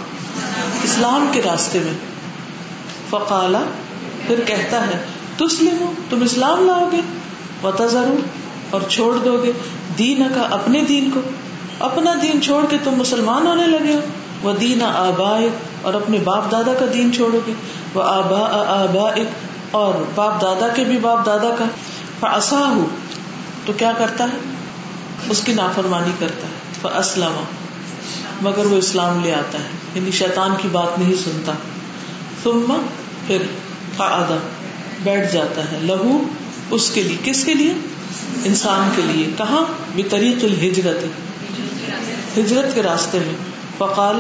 [0.84, 1.94] اسلام کے راستے میں۔
[3.10, 3.60] فقالا،
[4.28, 5.06] پھر کہتا ہے
[5.38, 7.02] تسلم تم اسلام لاؤ گے
[7.64, 8.16] وتظرو
[8.70, 9.52] اور چھوڑ دو گے۔
[9.98, 11.20] دین کا، اپنے دین کو۔
[11.80, 14.00] اپنا دین چھوڑ کے تم مسلمان ہونے لگے ہو۔
[14.42, 15.50] وہ دین آبائے
[15.82, 17.54] اور اپنے باپ دادا کا دین چھوڑو گے۔
[17.94, 18.40] وہ آبا
[18.84, 19.12] آبا
[19.72, 21.66] اور باپ دادا کے بھی باپ دادا کا۔
[22.20, 22.88] فسا ہو
[23.66, 24.38] تو کیا کرتا ہے؟
[25.30, 27.44] اس کی نافرمانی کرتا ہے۔ اسلم
[28.42, 31.52] مگر وہ اسلام لے آتا ہے۔ یعنی شیطان کی بات نہیں سنتا۔
[32.44, 32.88] ثم
[33.28, 33.38] پھر
[33.98, 34.32] قعد
[35.04, 36.22] بیٹھ جاتا ہے۔ لہو
[36.72, 37.74] اس کے لیے۔ کس کے لیے؟
[38.46, 39.63] انسان کے لیے۔ کہاں؟
[39.96, 41.04] بھی طریق الحجرت
[42.39, 43.36] ہجرت کے راستے میں۔
[43.78, 44.15] فقال۔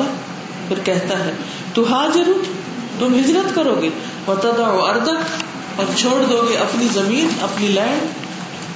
[0.67, 1.31] پھر کہتا ہے۔
[1.73, 2.29] تو حاضر
[2.99, 3.89] تم ہجرت کرو گے۔
[4.27, 5.43] وتدا اردک
[5.75, 8.03] اور چھوڑ دو گے اپنی زمین، اپنی لینڈ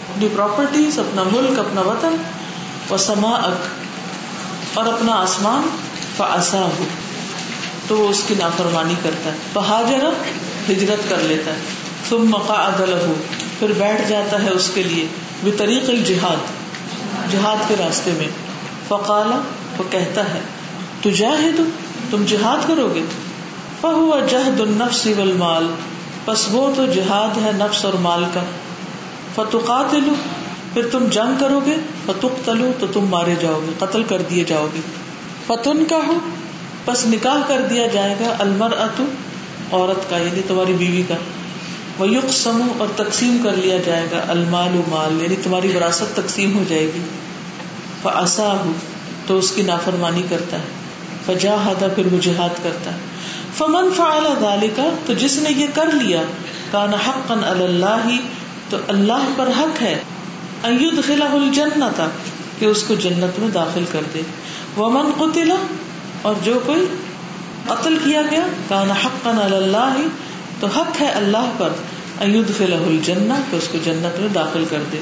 [0.09, 2.15] اپنی پراپرٹیز اپنا ملک، اپنا وطن۔
[2.89, 3.67] و سما اک
[4.73, 5.69] اور اپنا آسمان
[6.17, 6.83] فاسا ہو
[7.87, 10.09] تو وہ اس کی نافرمانی کرتا ہے۔ بہاجر
[10.71, 11.57] ہجرت کر لیتا ہے۔
[12.09, 13.13] تم مقا عدل ہو
[13.59, 15.07] پھر بیٹھ جاتا ہے اس کے لیے۔
[15.43, 16.35] وہ طریق الجہاد
[17.31, 18.27] جہاد کے راستے میں۔
[18.87, 19.41] فقالا
[19.77, 20.39] وہ کہتا ہے
[21.01, 21.61] تو جاہد
[22.11, 23.01] تم جہاد کرو گے
[23.81, 25.67] فہو جہد النفس والمال۔
[26.25, 28.39] پس وہ تو جہاد ہے نفس اور مال کا۔
[29.35, 30.13] فتقاتلو
[30.73, 34.43] پھر تم جنگ کرو گے فتح تلو تو تم مارے جاؤ گے، قتل کر دیے
[34.43, 34.79] جاؤ گے۔
[35.47, 36.17] فتن کا ہو
[36.85, 39.05] بس نکاح کر دیا جائے گا المر اتو
[39.71, 41.15] عورت کا یعنی تمہاری بیوی کا۔
[41.97, 46.57] وہ یق سمو اور تقسیم کر لیا جائے گا، المال مال یعنی تمہاری وراثت تقسیم
[46.57, 47.01] ہو جائے گی۔
[48.03, 48.71] فسا ہو
[49.27, 50.63] تو اس کی نافرمانی کرتا ہے۔
[51.25, 52.97] فجا ہدا پھر وہ جہاد کرتا ہے۔
[53.57, 56.21] فمن فعل ذالک تو جس نے یہ کر لیا
[56.71, 58.09] کان حقا اللہ
[58.69, 59.99] تو اللہ پر حق ہے۔
[60.63, 62.01] ایدخلہ الجنت
[62.59, 64.21] کہ اس کو جنت میں داخل کر دے۔
[64.77, 65.51] ومن قتل،
[66.21, 66.85] اور جو کوئی
[67.67, 69.97] قتل کیا گیا کان حقا اللہ
[70.59, 71.69] تو حق ہے اللہ پر
[72.19, 74.99] ایدخلہ الجنہ کہ اس کو جنت میں داخل کر دے۔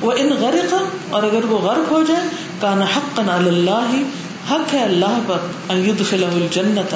[0.00, 0.74] وہ ان غرق،
[1.10, 2.28] اور اگر وہ غرق ہو جائے
[2.60, 3.94] کان حقا اللہ
[4.50, 6.94] حق ہے اللہ پر ایدخلہ الجنت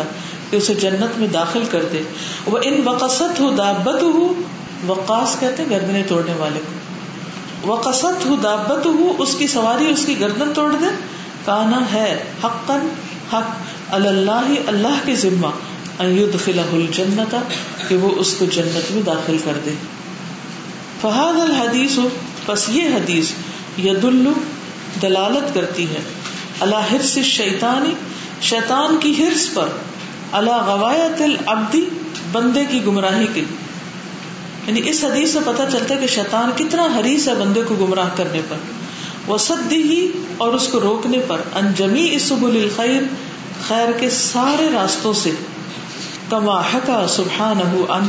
[0.50, 2.02] کہ اسے جنت میں داخل کر دے۔
[2.46, 4.34] وہ ان وقصت ہو دابت ہو
[4.86, 6.81] وقاص کہتے گردنے توڑنے والے۔ کو
[7.66, 10.86] وقصت ہو دابت ہو اس کی سواری، اس کی گردن توڑ دے۔
[11.44, 12.70] کانا ہے حق
[13.32, 13.50] حق
[13.90, 15.46] اللہ اللہ کے ذمہ۔
[15.98, 17.36] الجنت،
[17.88, 19.70] کہ وہ اس کو جنت میں داخل کر دے۔
[21.00, 21.98] فہاد الحدیث
[22.46, 23.30] بس یہ حدیث
[23.78, 24.06] ید
[25.02, 26.00] دلالت کرتی ہے۔
[26.60, 27.94] اللہ ہرس شیطانی
[28.42, 29.68] شیطان کی ہرس پر۔
[30.32, 31.84] اللہ غوایت العبدی
[32.32, 33.44] بندے کی گمراہی کی
[34.66, 38.08] یعنی اس حدیث سے پتہ چلتا ہے کہ شیطان کتنا حریص ہے بندے کو گمراہ
[38.16, 38.56] کرنے پر
[39.26, 39.38] وہ
[39.72, 43.02] ہی اور اس کو روکنے پر انجمی اسبل الخیر
[43.68, 45.30] خیر کے سارے راستوں سے،
[46.30, 48.08] کما حکا سبحان ان،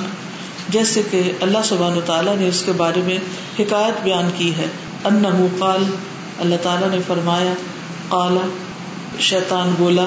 [0.69, 3.17] جیسے کہ اللہ سبحان تعالیٰ نے اس کے بارے میں
[3.59, 4.65] حکایت بیان کی ہے۔
[5.03, 5.83] ان قال،
[6.39, 7.53] اللہ تعالیٰ نے فرمایا
[8.09, 8.47] قالا
[9.19, 10.05] شیطان بولا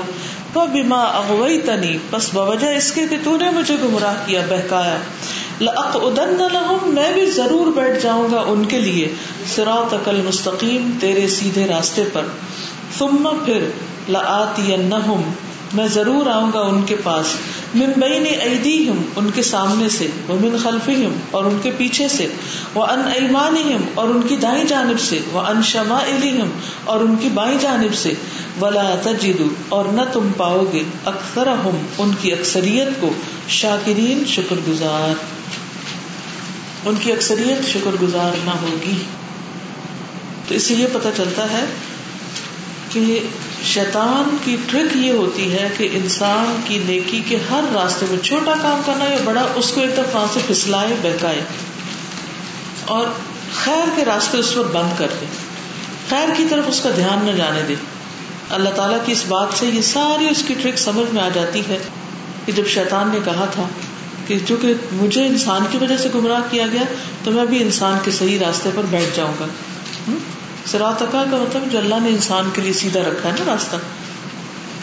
[0.55, 4.99] بما اغوئی تنی بس بوجہ اس کے کہ تو نے مجھے گمراہ کیا، بہکایا۔
[5.61, 9.09] لَهُمْ، میں بھی ضرور بیٹھ جاؤں گا ان کے لیے۔
[9.47, 12.23] صراطک المستقیم، تیرے سیدھے راستے پر۔
[12.99, 13.61] ثم پھر
[14.09, 15.23] لَآتِيَنَّهُمْ،
[15.73, 17.27] میں ضرور آؤں گا ان کے پاس۔
[17.75, 22.27] من بین ایدیہم ان کے سامنے سے۔ وہ من خلفہم اور ان کے پیچھے سے۔
[22.75, 26.49] وہ ان ایمانہم اور ان کی دائیں جانب سے۔ وہ ان شمائلہم
[26.85, 28.15] اور ان کی بائیں جانب سے۔
[28.61, 33.11] ولا تجدو اور نہ تم پاؤ گے اکثرہم، ان کی اکثریت کو۔
[33.49, 35.36] شاکرین شکر گزار
[36.87, 39.03] ان کی اکثریت شکر گزار نہ ہوگی۔
[40.49, 41.65] تو اس سے یہ پتہ چلتا ہے
[42.91, 43.21] کہ
[43.65, 48.55] شیطان کی ٹرک یہ ہوتی ہے کہ انسان کی نیکی کے ہر راستے میں چھوٹا
[48.63, 51.41] کام کرنا یا بڑا، اس کو ایک طرف سے پھسلائے، بہکائے۔
[52.85, 53.07] اور
[53.55, 55.27] خیر کے راستے اس پر بند کر دے۔
[56.11, 57.75] خیر کی طرف اس کا دھیان نہ جانے دے۔
[58.51, 61.61] اللہ تعالیٰ کی اس بات سے یہ ساری اس کی ٹرک سمجھ میں آ جاتی
[61.69, 61.79] ہے
[62.47, 63.69] کہ جب شیطان نے کہا تھا
[64.27, 66.83] کہ چونکہ مجھے انسان کی وجہ سے گمراہ کیا گیا،
[67.25, 69.47] تو میں بھی انسان کے صحیح راستے پر بیٹھ جاؤں گا۔
[70.67, 73.77] سرات کا مطلب جو اللہ نے انسان کے لیے سیدھا رکھا ہے نا راستہ۔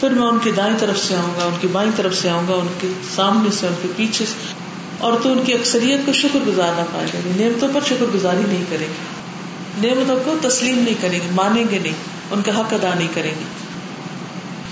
[0.00, 2.48] پھر میں ان کی دائیں طرف سے آؤں گا، ان کی بائیں طرف سے آؤں
[2.48, 4.64] گا، ان کے سامنے سے، ان کے پیچھے سے۔
[4.98, 8.04] اور تو ان کی اکثریت کو شکر گزار نہ پائے گا یعنی نعمتوں پر شکر
[8.14, 11.92] گزاری نہیں کریں گے۔ نعمتوں کو تسلیم نہیں کریں گے، مانیں گے نہیں،
[12.30, 13.44] ان کا حق ادا نہیں کریں گے۔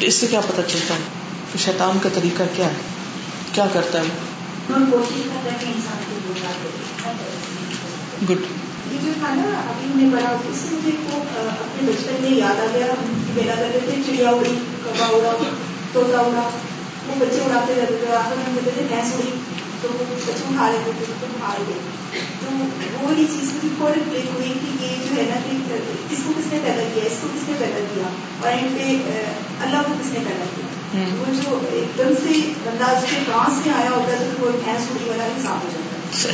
[0.00, 1.00] تو اس سے کیا پتا چلتا ہے
[1.52, 2.74] کہ شیطان کا طریقہ کیا ہے؟
[3.52, 4.31] کیا کرتا ہے؟
[8.28, 8.42] گڈ
[8.92, 12.38] یہ جو تھا نا ابھی ہم نے پڑھا اس سے مجھے کو اپنے بچپن میں
[12.38, 15.32] یاد آ گیا۔ ہم میلا کرتے تھے چڑیا اڑی کبا اڑا
[15.92, 16.48] توتا اڑا۔
[17.06, 19.30] وہ بچے اڑاتے رہتے تھے۔ آخر ہم کہتے تھے بھینس اڑی۔
[19.82, 21.78] تو وہ بچوں کھا لیتے تھے تو ہار گئے
[22.40, 25.76] تو وہ والی چیز کی فور کلک ہوئی کہ یہ جو ہے نا کہ
[26.10, 28.08] اس کو کس نے پیدا کیا اس کو کس نے پیدا کیا
[28.40, 29.24] اور اینڈ پہ
[29.60, 33.48] اللہ کو کس نے پیدا کیا۔ وہ جو ایک دم سے بندہ اس کے کہاں
[33.62, 36.32] سے آیا ہوتا ہے تو وہ بھینس اڑی والا حساب ہو جاتا۔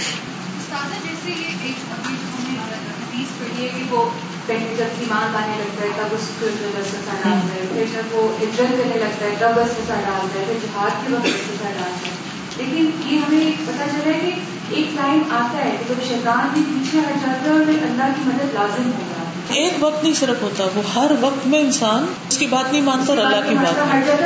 [0.85, 2.15] ہے جیسے یہ ایک ابھی
[2.57, 4.05] حدیث پڑھی ہے کہ وہ
[4.47, 8.77] پہلے جب ایمان آنے لگتا ہے تب اس کو ڈالتا ہے پھر جب وہ ہجرت
[8.79, 9.95] کرنے لگتا ہے تب ڈالتا
[10.35, 12.17] ہے پھر جہاد کے وقت ڈالتا ہے
[12.57, 14.31] لیکن یہ ہمیں پتا چلا ہے
[14.69, 17.83] کہ ایک ٹائم آتا ہے کہ جب شیطان بھی پیچھے ہٹ جاتا ہے اور پھر
[17.83, 19.18] اللہ کی مدد لازم ہوگا
[19.49, 23.13] ایک وقت نہیں صرف ہوتا وہ ہر وقت میں انسان اس کی بات نہیں مانتا
[23.13, 23.75] اور اللہ کی بات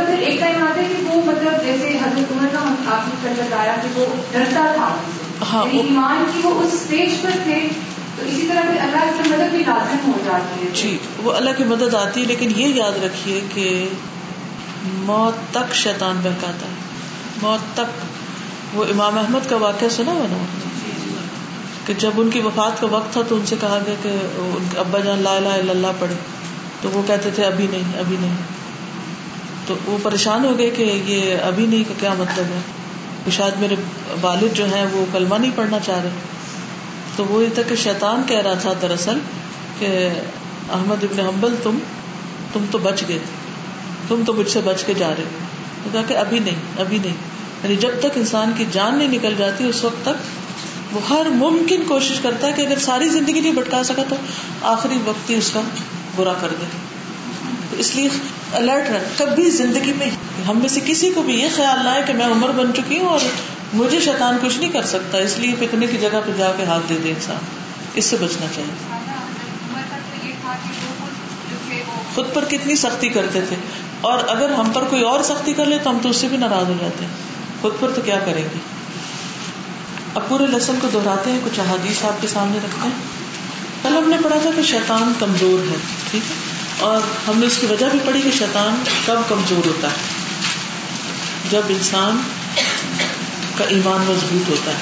[0.06, 2.58] پھر ایک ٹائم آتا ہے کہ وہ مطلب جیسے حضرت عمر کا
[2.96, 4.94] آپ نے کل بتایا کہ وہ ڈرتا تھا
[5.52, 7.68] ہاں ایمان کی وہ اس اسٹیج پر تھے
[8.16, 11.50] تو اسی طرح پھر اللہ کی مدد بھی لازم ہو جاتی ہے۔ جی وہ اللہ
[11.56, 13.88] کی مدد آتی ہے لیکن یہ یاد رکھیے کہ
[14.85, 16.74] موت تک شیطان بہکاتا ہے۔
[17.42, 18.04] موت تک
[18.74, 20.44] وہ امام احمد کا واقعہ سنا ہوا نا؟
[21.87, 24.16] کہ جب ان کی وفات کا وقت تھا تو ان سے کہا گیا کہ
[24.79, 26.14] ابا جان لا الہ الا اللہ پڑھے
[26.81, 28.37] تو وہ کہتے تھے ابھی نہیں ابھی نہیں۔
[29.66, 32.61] تو وہ پریشان ہو گئے کہ یہ ابھی نہیں کا کیا مطلب ہے۔
[33.31, 33.75] شاید میرے
[34.21, 36.11] والد جو ہیں وہ کلمہ نہیں پڑھنا چاہ رہے۔
[37.16, 39.18] تو وہ یہ تھا کہ شیطان کہہ رہا تھا دراصل
[39.79, 40.09] کہ
[40.73, 41.79] احمد ابن حنبل، تم
[42.53, 43.18] تم تو بچ گئے۔
[44.09, 45.25] تم تو مجھ سے بچ کے جا رہے۔
[45.85, 47.14] تو کہا کہ ابھی نہیں ابھی نہیں۔
[47.62, 50.41] یعنی جب تک انسان کی جان نہیں نکل جاتی، اس وقت تک
[50.92, 54.16] وہ ہر ممکن کوشش کرتا ہے کہ اگر ساری زندگی نہیں بھٹکا سکا تو
[54.62, 55.61] آخری وقت ہی اس کا
[56.16, 56.66] برا کر دے۔
[57.70, 58.09] تو اس لیے
[58.52, 60.11] الرٹ رہ کبھی زندگی میں
[60.48, 62.98] ہم میں سے کسی کو بھی یہ خیال نہ ہے کہ میں عمر بن چکی
[62.98, 63.18] ہوں اور
[63.72, 66.88] مجھے شیطان کچھ نہیں کر سکتا۔ اس لیے پکنک کی جگہ پہ جا کے ہاتھ
[66.88, 67.37] دے دے انسان۔
[67.94, 68.74] اس سے بچنا چاہیے۔
[72.14, 73.57] خود پر کتنی سختی کرتے تھے۔
[74.00, 76.37] اور اگر ہم پر کوئی اور سختی کر لے تو ہم تو اس سے بھی
[76.37, 77.12] ناراض ہو جاتے ہیں۔
[77.61, 78.59] خود پر تو کیا کریں گے؟
[80.14, 84.09] اب پورے لسن کو دہراتے ہیں، کچھ احادیث آپ کے سامنے رکھتے ہیں۔ کل ہم
[84.11, 85.77] نے پڑھا تھا کہ شیطان کمزور ہے،
[86.11, 86.37] ٹھیک ہے؟
[86.81, 91.61] اور ہم نے اس کی وجہ بھی پڑھی کہ شیطان کب کمزور ہوتا ہے۔ جب
[91.68, 92.20] انسان
[93.59, 94.79] کا ایمان مضبوط ہوتا ہے،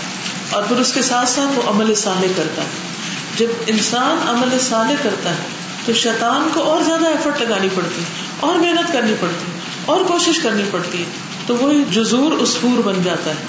[0.51, 2.89] اور پھر اس کے ساتھ ساتھ وہ عمل صالح کرتا ہے۔
[3.37, 5.49] جب انسان عمل صالح کرتا ہے،
[5.87, 10.05] تو شیطان کو اور زیادہ ایفرٹ لگانی پڑتی ہے اور محنت کرنی پڑتی ہے اور
[10.05, 11.09] کوشش کرنی پڑتی ہے
[11.47, 13.45] تو وہی جزور اسفور بن جاتا ہے،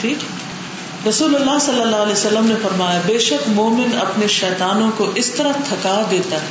[0.00, 0.18] ٹھیک؟
[1.08, 5.30] رسول اللہ صلی اللہ علیہ وسلم نے فرمایا، بے شک مومن اپنے شیطانوں کو اس
[5.30, 6.46] طرح تھکا دیتا ہے،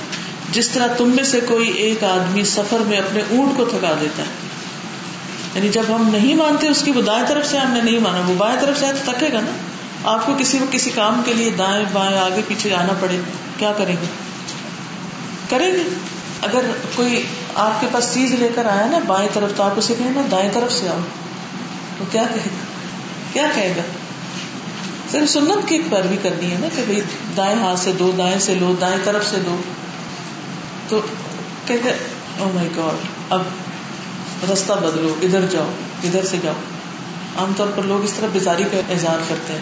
[0.52, 4.24] جس طرح تم میں سے کوئی ایک آدمی سفر میں اپنے اونٹ کو تھکا دیتا
[4.24, 4.28] ہے۔
[5.56, 8.22] یعنی جب ہم نہیں مانتے، اس کی وہ دائیں طرف سے ہم نے نہیں مانا،
[8.28, 9.52] وہ بائیں طرف سے تو تھکے گا نا۔
[10.04, 13.18] آپ کو کسی کو کسی کام کے لیے دائیں بائیں آگے پیچھے جانا پڑے،
[13.58, 14.08] کیا کریں گے؟
[15.50, 15.84] کریں گے۔
[16.42, 16.62] اگر
[16.96, 17.24] کوئی
[17.56, 20.22] آپ کے پاس چیز لے کر آیا نا، بائیں طرف تو آپ اسے کہیں نا،
[20.32, 21.00] دائیں طرف سے آؤ۔
[21.98, 22.66] تو کیا کہے گا؟
[23.34, 23.82] کیا کہے گا؟
[25.13, 27.02] صرف سنت کی ایک پیروی کرنی ہے نا کہ بھائی
[27.38, 29.58] دائیں ہاتھ سے دو، دائیں سے لو، دائیں طرف سے دو۔
[30.88, 31.02] تو
[31.65, 31.78] کہ
[32.39, 33.41] او مائی گاڈ اب
[34.52, 35.71] رستہ بدلو، ادھر جاؤ،
[36.04, 36.54] ادھر سے جاؤ۔
[37.38, 39.62] عام طور پر لوگ اس طرح بیزاری کا اظہار کرتے ہیں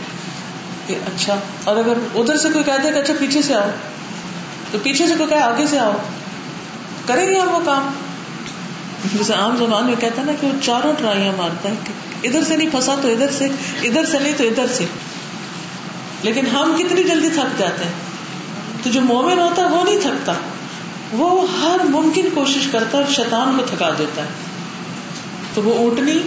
[0.88, 3.70] کہ اچھا اور اگر ادھر سے کوئی کہتے کہ اچھا پیچھے سے آؤ،
[4.72, 5.92] تو پیچھے سے کوئی کہ آگے سے آؤ۔
[7.06, 7.90] کریں گے ہم وہ کام۔
[9.18, 12.44] جیسے عام زبان میں کہتا ہے نا کہ وہ چاروں ٹرائیاں مارتا ہے کہ ادھر
[12.44, 13.46] سے نہیں پھنسا تو ادھر سے
[13.84, 14.86] ادھر سے نہیں تو ادھر سے۔
[16.24, 17.92] لیکن ہم کتنی جلدی تھک جاتے ہیں؟
[18.84, 20.34] تو جو مومن ہوتا ہے وہ نہیں تھکتا۔
[21.12, 24.28] وہ ہر ممکن کوشش کرتا ہے اور شیطان کو تھکا دیتا ہے۔
[25.54, 26.20] تو وہ اونٹنی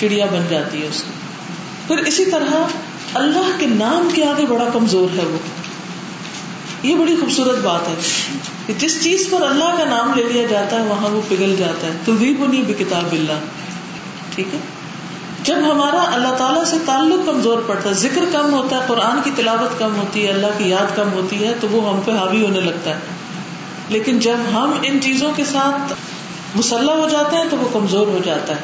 [0.00, 1.10] چڑیا بن جاتی ہے اس کی۔
[1.86, 2.54] پھر اسی طرح
[3.14, 5.38] اللہ کے نام کے آگے بڑا کمزور ہے وہ۔
[6.82, 7.94] یہ بڑی خوبصورت بات ہے
[8.66, 11.86] کہ جس چیز پر اللہ کا نام لے لیا جاتا ہے، وہاں وہ پگھل جاتا
[11.86, 13.32] ہے۔ تو بھی بنی بھی کتاب اللہ۔
[14.34, 14.58] ٹھیک ہے؟
[15.42, 19.30] جب ہمارا اللہ تعالیٰ سے تعلق کمزور پڑتا ہے، ذکر کم ہوتا ہے، قرآن کی
[19.36, 22.44] تلاوت کم ہوتی ہے، اللہ کی یاد کم ہوتی ہے، تو وہ ہم پہ حاوی
[22.44, 22.98] ہونے لگتا ہے۔
[23.88, 25.92] لیکن جب ہم ان چیزوں کے ساتھ
[26.54, 28.60] مسلح ہو جاتے ہیں، تو وہ کمزور ہو جاتا ہے۔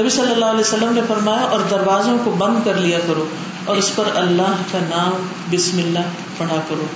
[0.00, 3.24] نبی صلی اللہ علیہ وسلم نے فرمایا، اور دروازوں کو بند کر لیا کرو،
[3.64, 5.98] اور اس پر اللہ کا نام بسم اللہ
[6.38, 6.86] پڑھا کرو۔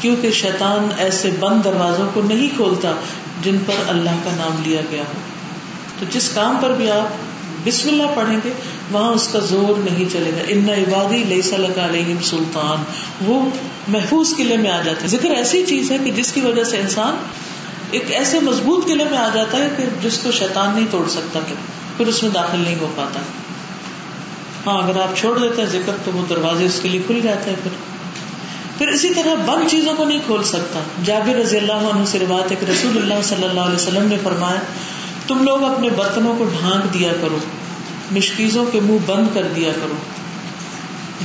[0.00, 2.92] کیونکہ شیطان ایسے بند دروازوں کو نہیں کھولتا
[3.42, 5.12] جن پر اللہ کا نام لیا گیا ہو۔
[5.98, 7.06] تو جس کام پر بھی آپ
[7.66, 8.50] بسم اللہ پڑھیں گے،
[8.92, 12.84] وہاں اس کا زور نہیں چلے گا۔ ان عبادی لئی صلی علیہ سلطان۔
[13.26, 13.50] وہ
[13.88, 16.78] محفوظ قلعے میں آ جاتے ہیں۔ ذکر ایسی چیز ہے کہ جس کی وجہ سے
[16.78, 17.16] انسان
[17.90, 21.40] ایک ایسے مضبوط قلعے میں آ جاتا ہے کہ جس کو شیطان نہیں توڑ سکتا
[21.96, 23.20] پھر اس میں داخل نہیں ہو پاتا۔
[24.66, 27.50] ہاں اگر آپ چھوڑ دیتے ہیں ذکر، تو وہ دروازے اس کے لیے کھل جاتے
[27.50, 27.70] ہیں پھر۔
[28.78, 32.46] پھر اسی طرح بند چیزوں کو نہیں کھول سکتا۔ جابر رضی اللہ عنہ سے روایت
[32.50, 34.60] ایک رسول اللہ صلی اللہ علیہ وسلم نے فرمایا،
[35.26, 37.38] تم لوگ اپنے برتنوں کو ڈھانک دیا کرو۔
[38.12, 39.94] مشکیزوں کے منہ بند کر دیا کرو،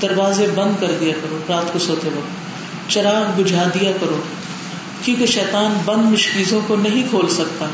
[0.01, 4.21] دروازے بند کر دیا کرو رات کو سوتے وقت، چراغ بجھا دیا کرو،
[5.05, 7.65] کیونکہ شیطان بند مشکیزوں کو نہیں کھول سکتا،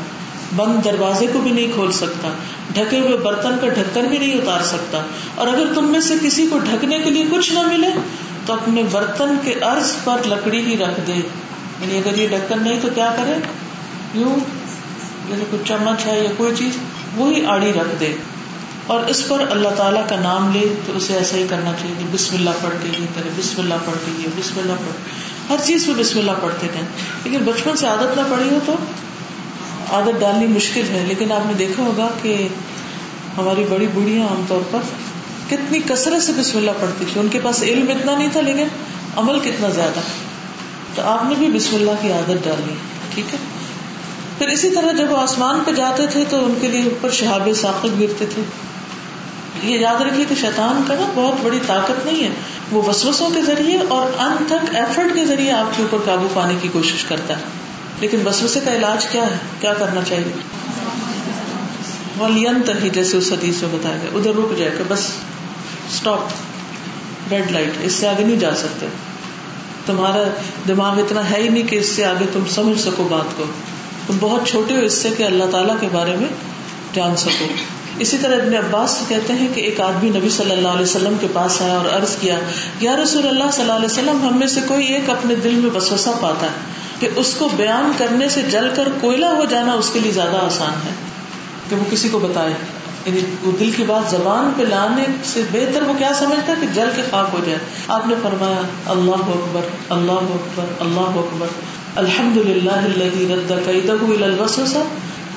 [0.56, 2.28] بند دروازے کو بھی نہیں کھول سکتا،
[2.72, 5.02] ڈھکے ہوئے برتن کا ڈھکن بھی نہیں اتار سکتا۔
[5.34, 7.88] اور اگر تم میں سے کسی کو ڈھکنے کے لیے کچھ نہ ملے،
[8.46, 11.12] تو اپنے برتن کے ارض پر لکڑی ہی رکھ دے۔
[11.80, 13.34] یعنی اگر یہ ڈھکن نہیں تو کیا کرے؟
[14.14, 14.40] یوں یعنی
[15.28, 16.76] جیسے کوئی چمچ ہے یا کوئی چیز،
[17.16, 18.14] وہی آڑی رکھ دے۔
[18.88, 22.36] اور اس پر اللہ تعالیٰ کا نام لے تو اسے ایسا ہی کرنا چاہیے بسم
[22.36, 25.86] اللہ پڑھ کے یہ کرے، بسم اللہ پڑھ کے یہ بسم اللہ پڑھ ہر چیز
[25.86, 26.80] پہ بسم اللہ پڑھتے تھے
[27.24, 28.74] لیکن بچپن سے عادت نہ پڑی ہو تو
[29.90, 32.48] عادت ڈالنی مشکل ہے۔ لیکن آپ نے دیکھا ہوگا کہ
[33.36, 34.78] ہماری بڑی بوڑھیاں عام طور پر
[35.50, 38.66] کتنی کثرت سے بسم اللہ پڑھتی تھی ان کے پاس علم اتنا نہیں تھا، لیکن
[39.16, 40.00] عمل کتنا زیادہ۔
[40.94, 42.74] تو آپ نے بھی بسم اللہ کی عادت ڈالی،
[43.14, 43.38] ٹھیک ہے؟
[44.38, 47.48] پھر اسی طرح جب وہ آسمان پہ جاتے تھے تو ان کے لیے اوپر شہاب
[47.60, 48.42] ساخت گرتے تھے۔
[49.62, 52.30] یہ یاد رکھیے کہ شیطان کا نا بہت بڑی طاقت نہیں ہے۔
[52.72, 56.54] وہ وسوسوں کے ذریعے اور ان تک ایفرٹ کے ذریعے آپ کے اوپر قابو پانے
[56.60, 57.42] کی کوشش کرتا ہے۔
[58.00, 60.32] لیکن وسوسے کا علاج کیا ہے؟ کیا کرنا چاہیے؟
[62.82, 65.00] ہی جیسے اس حدیث میں بتایا گیا۔ ادھر رک جائے گا بس
[65.92, 66.20] اسٹاپ
[67.32, 68.86] ریڈ لائٹ اس سے آگے نہیں جا سکتے۔
[69.86, 70.22] تمہارا
[70.68, 73.44] دماغ اتنا ہے ہی نہیں کہ اس سے آگے تم سمجھ سکو بات کو۔
[74.06, 76.28] تم بہت چھوٹے ہو اس سے کہ اللہ تعالیٰ کے بارے میں
[76.94, 77.46] جان سکو۔
[77.98, 81.26] اسی طرح ابن عباس کہتے ہیں کہ ایک آدمی نبی صلی اللہ علیہ وسلم کے
[81.32, 82.38] پاس آیا اور عرض کیا،
[82.80, 85.70] یا رسول اللہ صلی اللہ علیہ وسلم، ہم میں سے کوئی ایک اپنے دل میں
[85.74, 89.90] بسوسا پاتا ہے کہ اس کو بیان کرنے سے جل کر کوئلہ ہو جانا اس
[89.92, 90.90] کے لیے زیادہ آسان ہے
[91.70, 92.54] کہ وہ کسی کو بتائے۔
[93.06, 96.66] یعنی وہ دل کی بات زبان پہ لانے سے بہتر وہ کیا سمجھتا ہے کہ
[96.74, 97.58] جل کے خاک ہو جائے۔
[97.88, 101.46] آپ نے فرمایا، اللہ اکبر اللہ اکبر اللہ اکبر۔
[101.96, 102.76] الحمد للہ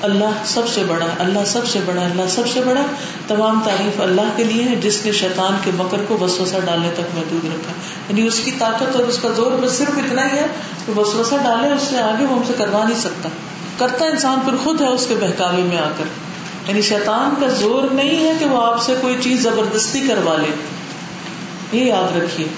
[0.02, 2.80] اللہ سب سے بڑا، اللہ سب سے بڑا، اللہ سب سے بڑا۔
[3.28, 7.14] تمام تعریف اللہ کے لیے ہے جس نے شیطان کے مکر کو وسوسہ ڈالنے تک
[7.14, 7.72] محدود رکھا۔
[8.08, 10.46] یعنی اس کی طاقت اور اس کا زور بس صرف اتنا ہی ہے
[10.86, 13.28] کہ وسوسہ ڈالے، اس سے آگے وہ ہم سے کروا نہیں سکتا۔
[13.78, 16.04] کرتا انسان پھر خود ہے، اس کے بہکاوے میں آ کر۔
[16.68, 20.50] یعنی شیطان کا زور نہیں ہے کہ وہ آپ سے کوئی چیز زبردستی کروا لے۔
[21.72, 22.48] یہ یاد رکھیے۔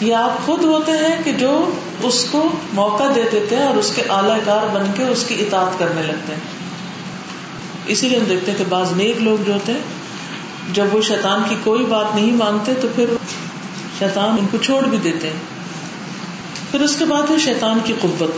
[0.00, 1.70] یہ آپ خود ہوتے ہیں کہ جو
[2.02, 5.34] اس کو موقع دے دیتے ہیں اور اس کے اعلی کار بن کے اس کی
[5.34, 6.57] اطاعت کرنے لگتے ہیں۔
[7.88, 9.80] اسی لیے ہم دیکھتے ہیں کہ بعض نیک لوگ جو ہوتے ہیں،
[10.72, 13.04] جب وہ شیطان کی کوئی بات نہیں مانتے تو پھر
[13.98, 15.58] شیطان ان کو چھوڑ بھی دیتے ہیں۔
[16.70, 18.30] پھر اس کے بعد ہے شیطان کی قبت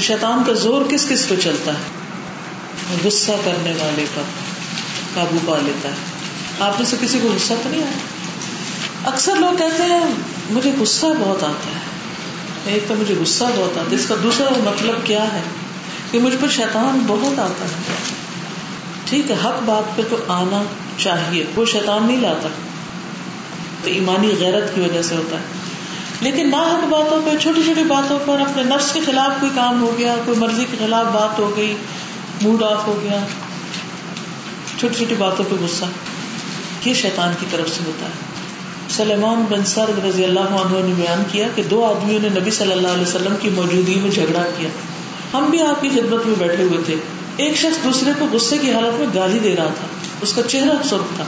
[0.00, 1.78] شیطان کا زور کس کس پہ چلتا ہے؟
[3.04, 4.22] غصہ کرنے والے کا
[5.14, 5.94] قابو پا لیتا ہے۔
[6.60, 10.00] آپ میں سے کسی کو غصہ تو نہیں آتا؟ اکثر لوگ کہتے ہیں،
[10.50, 11.96] مجھے غصہ بہت آتا ہے۔
[12.72, 15.40] ایک تو مجھے غصہ بہت آتا ہے۔ اس کا دوسرا مطلب کیا ہے؟
[16.10, 18.25] کہ مجھ پر شیطان بہت آتا ہے۔
[19.06, 20.62] ٹھیک ہے، حق بات پہ تو آنا
[20.98, 22.48] چاہیے۔ وہ شیطان نہیں لاتا۔
[23.84, 25.42] تو ایمانی غیرت کی وجہ سے ہوتا ہے۔
[26.20, 29.82] لیکن نہ حق باتوں پہ، چھوٹی چھوٹی باتوں پر اپنے نفس کے خلاف کوئی کام
[29.82, 31.76] ہو گیا، کوئی مرضی کے خلاف بات ہو گئی
[32.42, 33.18] موڈ آف ہو گیا۔
[34.78, 35.84] چھوٹی چھوٹی باتوں پہ غصہ۔
[36.84, 38.36] یہ شیطان کی طرف سے ہوتا ہے۔
[38.88, 42.72] سلیمان بن سر رضی اللہ عنہ نے بیان کیا کہ دو آدمیوں نے نبی صلی
[42.72, 44.68] اللہ علیہ وسلم کی موجودگی میں جھگڑا کیا۔
[45.34, 46.94] ہم بھی آپ کی خدمت میں بیٹھے ہوئے تھے۔
[47.36, 49.86] ایک شخص دوسرے کو غصے کی حالت میں گالی دے رہا تھا،
[50.22, 51.24] اس کا چہرہ سرخ تھا۔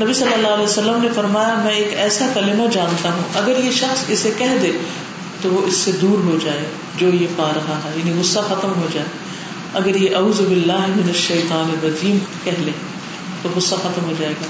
[0.00, 3.70] نبی صلی اللہ علیہ وسلم نے فرمایا، میں ایک ایسا کلمہ جانتا ہوں، اگر یہ
[3.70, 4.72] شخص اسے کہہ دے
[5.42, 6.64] تو وہ اس سے دور ہو جائے،
[6.96, 9.06] جو یہ پا رہا ہے یعنی غصہ ختم ہو جائے۔
[9.74, 12.70] اگر یہ اعوذ باللہ من الشیطان الرجیم کہہ لے
[13.42, 14.46] تو غصہ ختم ہو جائے گا۔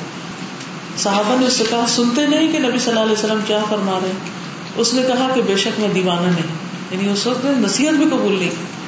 [0.98, 3.98] صحابہ نے اس سے کہا، سنتے نہیں کہ نبی صلی اللہ علیہ وسلم کیا فرما
[4.02, 4.30] رہے ہیں؟
[4.76, 6.54] اس نے کہا کہ بے شک میں دیوانہ نہیں
[6.90, 8.81] یعنی اس وقت نصیحت بھی قبول نہیں۔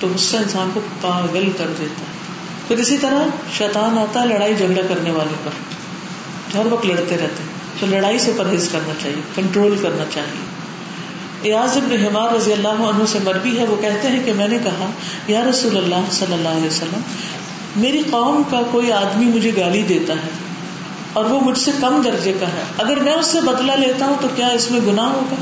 [0.00, 2.20] تو غصہ انسان کو پاگل کر دیتا ہے۔
[2.68, 3.22] پھر اسی طرح
[3.58, 5.50] شیطان آتا ہے لڑائی جھگڑا کرنے والے پر۔
[6.56, 7.42] ہر وقت لڑتے رہتے
[7.80, 10.60] تو لڑائی سے پرہیز کرنا چاہیے، کنٹرول کرنا چاہیے۔
[11.42, 14.58] ایاز ابن حمار رضی اللہ عنہ سے مربی ہے، وہ کہتے ہیں کہ میں نے
[14.64, 14.90] کہا،
[15.26, 17.00] یا رسول اللہ صلی اللہ علیہ وسلم،
[17.76, 20.28] میری قوم کا کوئی آدمی مجھے گالی دیتا ہے
[21.12, 24.14] اور وہ مجھ سے کم درجے کا ہے۔ اگر میں اس سے بدلا لیتا ہوں
[24.20, 25.34] تو کیا اس میں گناہ ہوگا؟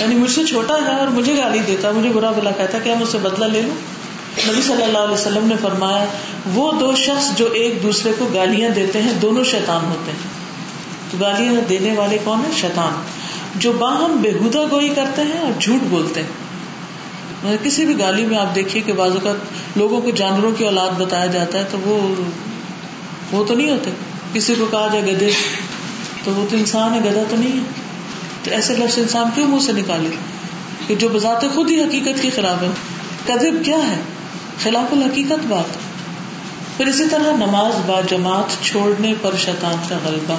[0.00, 3.02] یعنی مجھ سے چھوٹا ہے اور مجھے گالی دیتا، مجھے برا بلا کہتا کیا میں
[3.02, 4.04] اسے بدلا لے لوں
[4.52, 6.04] نبی صلی اللہ علیہ وسلم نے فرمایا،
[6.54, 10.44] وہ دو شخص جو ایک دوسرے کو گالیاں دیتے ہیں، دونوں شیطان ہوتے ہیں۔
[11.10, 12.92] تو گالیاں دینے والے کون ہیں؟ شیطان۔
[13.54, 16.44] جو باہم بےحدہ گوئی کرتے ہیں اور جھوٹ بولتے ہیں۔
[17.62, 19.34] کسی بھی گالی میں آپ دیکھیے کہ بعض اوقات
[19.76, 22.14] لوگوں کو جانوروں کی اولاد بتایا جاتا ہے تو وہ
[23.32, 23.90] وہ تو نہیں ہوتے۔
[24.32, 25.30] کسی کو کہا جائے گدے،
[26.24, 27.83] تو وہ تو انسان ہے گدا تو نہیں ہے۔
[28.44, 30.08] تو ایسے لفظ انسان کیوں منہ سے نکالے؟
[30.86, 32.68] کہ جو بذات خود ہی حقیقت کے خلاف ہے۔
[33.26, 34.00] کدب کیا ہے؟
[34.62, 35.74] خلاف الحقیقت بات۔
[36.76, 40.36] پھر اسی طرح نماز با جماعت چھوڑنے پر شیطان کا غلبہ۔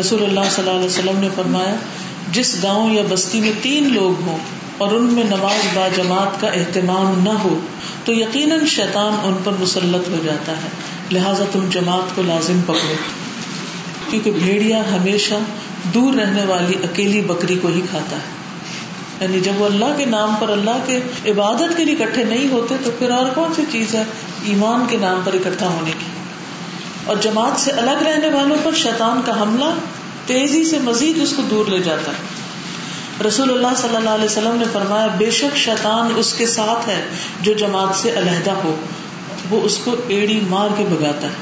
[0.00, 1.74] رسول اللہ صلی اللہ علیہ وسلم نے فرمایا،
[2.32, 4.38] جس گاؤں یا بستی میں تین لوگ ہوں
[4.78, 7.60] اور ان میں نماز با جماعت کا اہتمام نہ ہو،
[8.04, 10.68] تو یقیناً شیطان ان پر مسلط ہو جاتا ہے۔
[11.12, 12.94] لہٰذا تم جماعت کو لازم پکڑو۔
[14.10, 15.34] کیونکہ بھیڑیا ہمیشہ
[15.84, 18.46] دور رہنے والی اکیلی بکری کو ہی کھاتا ہے۔
[19.20, 22.74] یعنی جب وہ اللہ کے نام پر اللہ کے عبادت کے لیے اکٹھے نہیں ہوتے
[22.84, 24.02] تو پھر اور کون سی چیز ہے
[24.44, 26.06] ایمان کے نام پر اکٹھا ہونے کی؟
[27.04, 29.74] اور جماعت سے الگ رہنے والوں پر شیطان کا حملہ
[30.26, 32.46] تیزی سے مزید اس کو دور لے جاتا ہے۔
[33.28, 37.04] رسول اللہ صلی اللہ علیہ وسلم نے فرمایا، بے شک شیطان اس کے ساتھ ہے
[37.40, 38.76] جو جماعت سے علیحدہ ہو۔
[39.50, 41.32] وہ اس کو ایڑی مار کے بگاتا ہے۔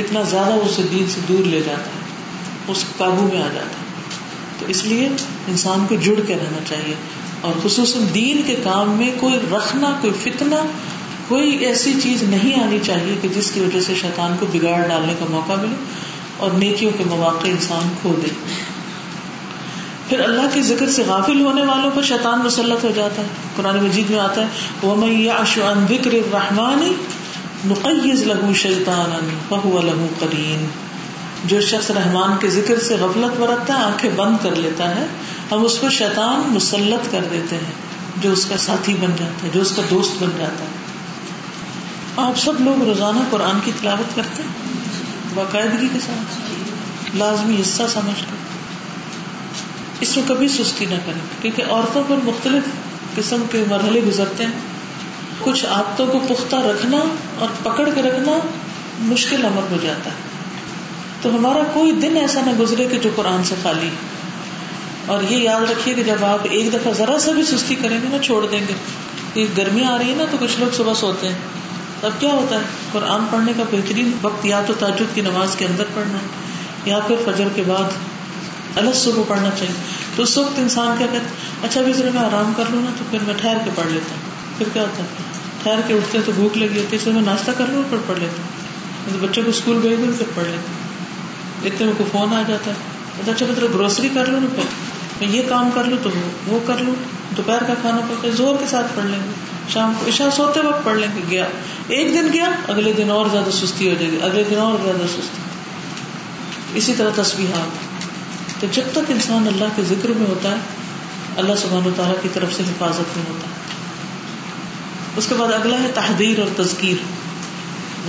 [0.00, 2.03] اتنا زیادہ اسے دین سے دور لے جاتا ہے۔
[2.68, 3.94] اس قابو میں آ جاتا ہے۔
[4.58, 5.08] تو اس لیے
[5.48, 6.94] انسان کو جڑ کے رہنا چاہیے۔
[7.40, 10.56] اور خصوصاً دین کے کام میں کوئی رکھنا، کوئی فتنا
[11.28, 15.14] کوئی ایسی چیز نہیں آنی چاہیے کہ جس کی وجہ سے شیطان کو بگاڑ ڈالنے
[15.18, 15.74] کا موقع ملے
[16.36, 18.28] اور نیکیوں کے مواقع انسان کھو دے۔
[20.08, 23.84] پھر اللہ کے ذکر سے غافل ہونے والوں پر شیطان مسلط ہو جاتا ہے۔ قرآن
[23.84, 24.46] مجید میں آتا ہے
[24.82, 25.28] وہ میں
[25.88, 26.92] ذکر رحمانی
[27.64, 30.66] نقیز لہو شیطان بہو لہو کرین
[31.44, 35.06] جو شخص رحمان کے ذکر سے غفلت برتتا ہے، آنکھیں بند کر لیتا ہے،
[35.52, 37.72] ہم اس کو شیطان مسلط کر دیتے ہیں،
[38.20, 40.84] جو اس کا ساتھی بن جاتا ہے، جو اس کا دوست بن جاتا ہے۔
[42.16, 44.74] آپ سب لوگ روزانہ قرآن کی تلاوت کرتے ہیں؟
[45.34, 46.54] باقاعدگی کے ساتھ؟
[47.16, 48.36] لازمی حصہ سمجھ کر۔
[50.00, 52.62] اس میں کبھی سستی نہ کریں، کیونکہ عورتوں پر مختلف
[53.16, 54.52] قسم کے مرحلے گزرتے ہیں۔
[55.40, 56.98] کچھ عادتوں کو پختہ رکھنا
[57.38, 58.32] اور پکڑ کے رکھنا
[58.98, 60.33] مشکل عمل ہو جاتا ہے۔
[61.24, 63.88] تو ہمارا کوئی دن ایسا نہ گزرے کہ جو قرآن سے خالی
[65.06, 68.08] اور یہ یاد رکھیے کہ جب آپ ایک دفعہ ذرا سا بھی سستی کریں گے
[68.10, 71.38] نا، چھوڑ دیں گے۔ گرمیاں آ رہی ہے نا تو کچھ لوگ صبح سوتے ہیں۔
[72.00, 72.60] تب کیا ہوتا ہے؟
[72.92, 76.26] قرآن پڑھنے کا بہترین وقت یا تو تاجد کی نماز کے اندر پڑھنا ہے،
[76.84, 77.84] یا پھر فجر کے بعد
[78.76, 79.74] الگ صبح پڑھنا چاہیے۔
[80.16, 81.26] تو اس وقت انسان کیا کہتے
[81.62, 84.14] اچھا بھی ذرا میں آرام کر لوں نا تو پھر میں ٹھہر کے پڑھ لیتا
[84.14, 85.08] ہوں۔ پھر کیا ہوتا ہے؟
[85.62, 88.18] ٹھہر کے اٹھتے تو بھوک لگی ہوتی ہے اس میں ناشتہ کر لوں پھر پڑھ
[88.18, 90.83] لیتا ہوں۔ بچوں کو اسکول بھیج دوں پھر پڑھ لیتا ہوں۔
[91.64, 94.62] اتنے میں کو فون آ جاتا ہے۔ اچھا مطلب گروسری کر لوں نا پھر
[95.20, 96.10] میں یہ کام کر لوں تو
[96.46, 96.94] وہ کر لوں۔
[97.36, 99.30] دوپہر کا کھانا پکا زور کے ساتھ پڑھ لیں گے۔
[99.68, 101.46] شام کو عشا سوتے وقت پڑھ لیں گے۔ گیا۔
[101.88, 105.06] ایک دن گیا، اگلے دن اور زیادہ سستی ہو جائے گی۔ اگلے دن اور زیادہ
[105.06, 105.40] سستی۔
[106.74, 107.94] اسی طرح تصویرات
[108.60, 110.56] تو جب تک انسان اللہ کے ذکر میں ہوتا ہے،
[111.36, 113.54] اللہ سبحانہ تعالیٰ کی طرف سے حفاظت میں ہوتا ہے۔
[115.16, 116.96] اس کے بعد اگلا ہے تحدیر اور تذکیر۔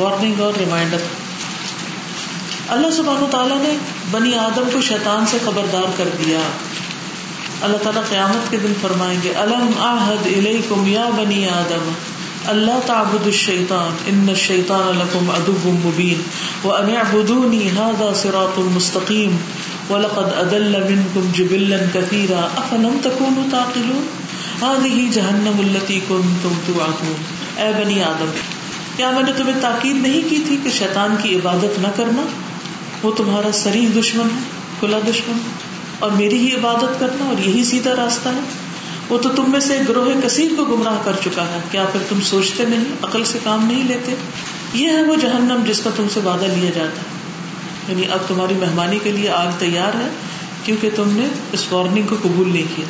[0.01, 0.97] وارننگ اور ریمائنڈر
[2.69, 3.77] اللہ سبحانہ و تعالیٰ نے
[4.11, 6.39] بنی آدم کو شیطان سے خبردار کر دیا۔
[7.61, 11.91] اللہ تعالیٰ قیامت کے دن فرمائیں گے، الم آحد الیکم یا بنی آدم؟
[12.47, 16.21] اللہ تعبد الشیطان، ان الشیطان لکم عدو مبین
[16.63, 19.37] وان اعبدونی هذا صراط مستقیم
[19.89, 24.07] ولقد ادل منکم جبلا کثیرا، افلم تکونوا تعقلون؟
[24.61, 27.15] هذه جہنم التي كنتم توعدون۔
[27.57, 28.31] اے بنی آدم،
[28.95, 32.21] کیا میں نے تمہیں تاکید نہیں کی تھی کہ شیطان کی عبادت نہ کرنا؟
[33.05, 34.39] وہ تمہارا سریح دشمن ہے،
[34.79, 35.37] کھلا دشمن
[35.99, 38.39] اور میری ہی عبادت کرنا اور یہی سیدھا راستہ ہے۔
[39.09, 42.21] وہ تو تم میں سے گروہ کثیر کو گمراہ کر چکا ہے۔ کیا پھر تم
[42.21, 44.15] سوچتے نہیں، عقل سے کام نہیں لیتے؟
[44.73, 47.15] یہ ہے وہ جہنم جس کا تم سے وعدہ لیا جاتا ہے۔
[47.87, 50.07] یعنی اب تمہاری مہمانی کے لیے آگ تیار ہے،
[50.63, 52.85] کیونکہ تم نے اس وارننگ کو قبول نہیں کیا۔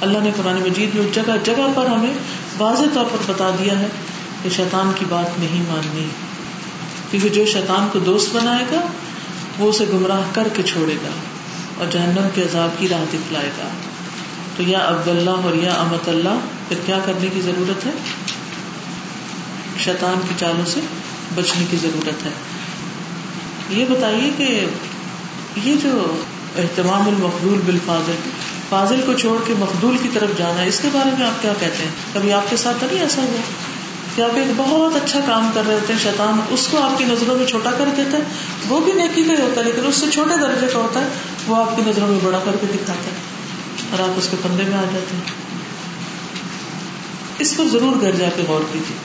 [0.00, 2.14] اللہ نے قرآن مجید میں جگہ جگہ پر ہمیں
[2.58, 3.86] واضح طور پر بتا دیا ہے
[4.42, 6.06] کہ شیطان کی بات نہیں ماننی۔
[7.10, 8.80] کیونکہ جو شیطان کو دوست بنائے گا
[9.58, 11.10] وہ اسے گمراہ کر کے چھوڑے گا
[11.78, 13.68] اور جہنم کے عذاب کی راہ دکھلائے گا۔
[14.56, 16.38] تو یا عبد اللہ اور یا امت اللہ،
[16.68, 17.90] پھر کیا کرنے کی ضرورت ہے؟
[19.78, 20.80] شیطان کی چالوں سے
[21.34, 22.30] بچنے کی ضرورت ہے۔
[23.70, 24.66] یہ بتائیے کہ
[25.64, 26.20] یہ جو
[26.58, 28.14] اہتمام المقبول بالفاضل،
[28.68, 31.52] فاضل کو چھوڑ کے مقدول کی طرف جانا ہے اس کے بارے میں آپ کیا
[31.60, 33.40] کہتے ہیں؟ کبھی آپ کے ساتھ نہیں ایسا ہوا؟
[34.16, 37.04] کہ آپ ایک بہت اچھا کام کر رہے ہوتے ہیں، شیطان اس کو آپ کی
[37.04, 38.22] نظروں میں چھوٹا کر دیتا ہے
[38.68, 41.06] وہ بھی نیکی کا ہی ہوتا ہے، لیکن اس سے چھوٹے درجے کا ہوتا ہے،
[41.46, 43.16] وہ آپ کی نظروں میں بڑا کر کے دکھاتا ہے
[43.90, 45.44] اور آپ اس کے پندے میں آ جاتے ہیں۔
[47.38, 48.96] اس کو ضرور گھر جا کے غور کیجیے۔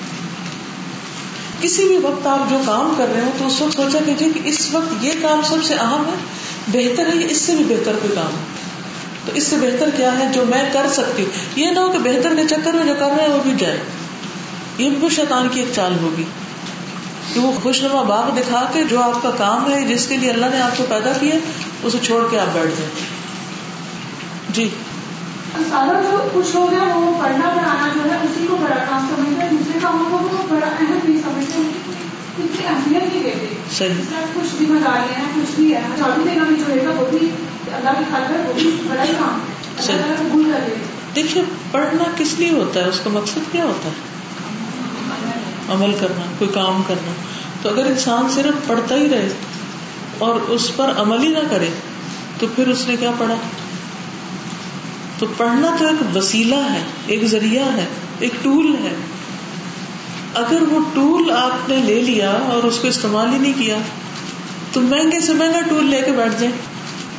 [1.62, 4.40] کسی بھی وقت آپ جو کام کر رہے ہو تو اس وقت سوچا کیجیے کہ
[4.44, 6.16] اس وقت یہ کام سب سے اہم ہے،
[6.68, 8.44] بہتر ہے اس سے بھی بہتر کوئی کام ہے؟
[9.26, 11.98] تو اس سے بہتر کیا ہے؟ جو میں کر سکتی ہوں۔ یہ نہ ہو کہ
[11.98, 13.80] بہتر کے چکر میں جو کر رہے ہیں وہ بھی جائے۔
[14.78, 16.24] یہ بھی شیطان کی ایک چال ہوگی۔
[17.34, 20.30] کہ وہ خوش نما باغ دکھا کے جو آپ کا کام ہے جس کے لیے
[20.32, 21.36] اللہ نے آپ کو پیدا کیا
[21.84, 22.92] اسے چھوڑ کے آپ بیٹھ جائیں
[24.50, 24.70] جی۔
[25.70, 29.44] سارا جو کچھ لوگ ہیں وہ پڑھنا پڑھانا جو ہے اسی کو بڑا کام سمجھتے
[29.44, 31.62] ہیں۔ دوسرے کاموں کو وہ بڑا اہم نہیں سمجھتے
[32.40, 33.82] اتنی اہمیت نہیں دیتے کچھ
[34.14, 35.82] ہیں کچھ بھی ہے۔
[36.26, 37.30] دینا بھی جو ہے وہ بھی
[37.74, 41.44] اللہ کی خاطر وہ بھی بڑا ہی کام ہے۔ اللہ تعالیٰ قبول کر لیتے دیکھیے
[41.72, 44.19] پڑھنا کس لیے ہوتا ہے؟ اس کا مقصد کیا ہوتا ہے؟
[45.72, 47.12] عمل کرنا، کوئی کام کرنا۔
[47.62, 49.30] تو اگر انسان صرف پڑھتا ہی رہے
[50.18, 51.68] اور اس پر عمل ہی نہ کرے،
[52.40, 53.36] تو پھر اس نے کیا پڑھا؟
[55.20, 57.86] تو پڑھنا تو ایک وسیلہ ہے، ایک ذریعہ ہے،
[58.20, 58.96] ایک ٹول ہے۔
[60.34, 63.78] اگر وہ ٹول آپ نے لے لیا اور اس کو استعمال ہی نہیں کیا،
[64.74, 66.56] تو مہنگے سے مہنگا ٹول لے کے بیٹھ جائیں۔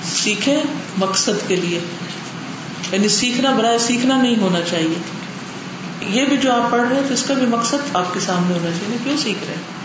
[0.04, 0.62] سیکھے
[0.98, 1.80] مقصد کے لیے۔
[2.92, 5.19] یعنی سیکھنا برائے سیکھنا نہیں ہونا چاہیے۔
[6.08, 8.54] یہ بھی جو آپ پڑھ رہے ہیں تو اس کا بھی مقصد آپ کے سامنے
[8.54, 9.80] ہونا چاہیے، کیوں سیکھ رہے ہیں؟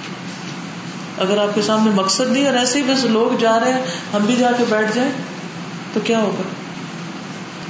[1.18, 3.82] اگر آپ کے سامنے مقصد نہیں اور ایسے ہی بس لوگ جا رہے ہیں،
[4.14, 5.12] ہم بھی جا کے بیٹھ جائیں،
[5.94, 6.42] تو کیا ہوگا؟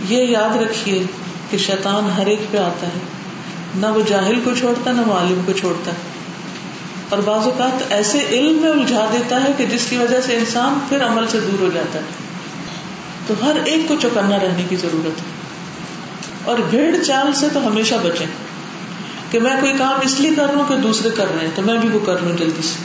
[0.10, 1.04] یہ یاد رکھیے
[1.50, 3.00] کہ شیطان ہر ایک پہ آتا ہے۔
[3.76, 5.98] نہ وہ جاہل کو چھوڑتا، نہ وہ عالم کو چھوڑتا۔ ہے
[7.10, 10.80] اور بعض اوقات ایسے علم میں الجھا دیتا ہے کہ جس کی وجہ سے انسان
[10.90, 12.04] پھر عمل سے دور ہو جاتا ہے۔
[13.28, 15.45] تو ہر ایک کو چوکنا رہنے کی ضرورت ہے۔
[16.46, 18.26] اور بھیڑ چال سے تو ہمیشہ بچیں۔
[19.32, 21.62] کہ میں کوئی کام اس لیے کر رہا ہوں کہ دوسرے کر رہے ہیں، تو
[21.62, 22.84] میں بھی وہ کر لوں جلدی سے۔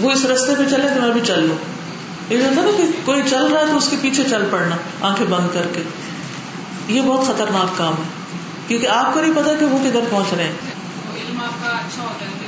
[0.00, 1.56] وہ اس رستے پہ چلے تو میں بھی چل لوں۔
[2.32, 5.26] یہ ہوتا نا کہ کوئی چل رہا ہے تو اس کے پیچھے چل پڑنا، آنکھیں
[5.26, 5.82] بند کر کے۔
[6.88, 8.38] یہ بہت خطرناک کام ہے۔
[8.68, 10.52] کیونکہ آپ کو نہیں پتا کہ وہ کدھر پہنچ رہے ہیں۔
[11.64, 12.38] اچھا ہوتا ہے۔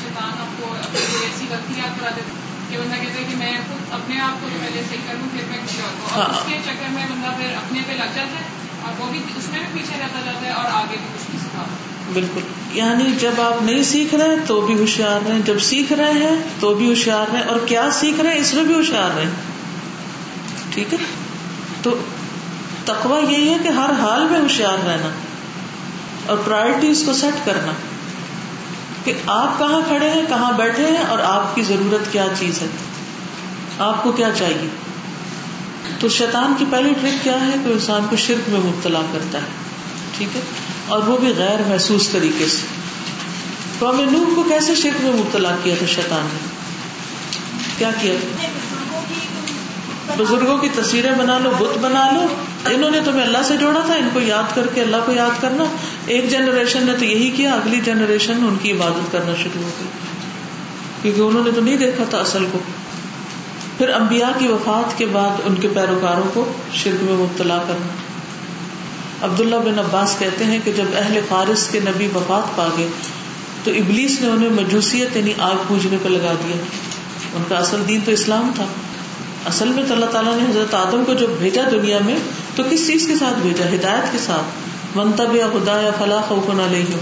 [0.00, 3.92] شیطان آپ کو ایسی غلطی یاد کرا دیتے کہ بندہ کہتے ہیں کہ میں خود
[3.92, 6.58] اپنے آپ کو پہلے صحیح کر لوں پھر میں کسی اور کو اور اس کے
[6.64, 8.44] چکر میں بندہ پھر اپنے پہ لگ جاتا ہے
[8.82, 11.44] اور وہ بھی اس میں بھی پیچھے رہتا جاتا ہے اور آگے بھی کچھ نہیں
[11.44, 12.40] سکھاتا بالکل۔
[12.72, 16.74] یعنی جب آپ نہیں سیکھ رہے تو بھی ہوشیار رہے جب سیکھ رہے ہیں تو
[16.74, 19.24] بھی ہوشیار رہے اور کیا سیکھ رہے ہیں؟ اس میں بھی ہوشیار رہے
[20.70, 20.98] ٹھیک ہے؟
[21.82, 21.98] تو
[22.84, 25.08] تقوا یہی ہے کہ ہر حال میں ہوشیار رہنا
[26.26, 27.72] اور پرائرٹیز کو سیٹ کرنا۔
[29.06, 32.66] کہ آپ کہاں کھڑے ہیں، کہاں بیٹھے ہیں اور آپ کی ضرورت کیا چیز ہے؟
[33.78, 34.68] آپ کو کیا چاہیے؟
[36.00, 39.46] تو شیطان کی پہلی ٹرک کیا ہے کہ انسان کو شرک میں مبتلا کرتا ہے،
[40.18, 40.40] ٹھیک ہے؟
[40.86, 42.66] اور وہ بھی غیر محسوس طریقے سے۔
[43.78, 46.48] قوم نوح کو کیسے شرک میں مبتلا کیا تھا شیطان نے؟
[47.78, 48.14] کیا کیا؟
[50.18, 52.26] بزرگوں کی تصویریں بنا لو، بت بنا لو۔
[52.74, 55.42] انہوں نے تمہیں اللہ سے جوڑا تھا، ان کو یاد کر کے اللہ کو یاد
[55.42, 55.64] کرنا۔
[56.06, 59.88] ایک جنریشن نے تو یہی کیا، اگلی جنریشن ان کی عبادت کرنا شروع ہو گئی۔
[61.02, 62.58] کیونکہ انہوں نے تو نہیں دیکھا تھا اصل کو۔
[63.78, 67.92] پھر امبیا کی وفات کے بعد ان کے پیروکاروں کو شرک میں مبتلا کرنا۔
[69.26, 72.88] عبداللہ بن عباس کہتے ہیں کہ جب اہل فارس کے نبی وفات پا گئے،
[73.64, 76.56] تو ابلیس نے انہیں مجوسیت یعنی آگ پوجنے پہ لگا دیا۔
[77.34, 78.64] ان کا اصل دین تو اسلام تھا۔
[79.46, 82.16] اصل میں تو اللہ تعالیٰ نے حضرت آدم کو جب بھیجا دنیا میں،
[82.56, 84.66] تو کس چیز کے ساتھ بھیجا؟ ہدایت کے ساتھ۔
[84.98, 86.98] منتب یا خدا یا فلاح خوف نہ لے ہو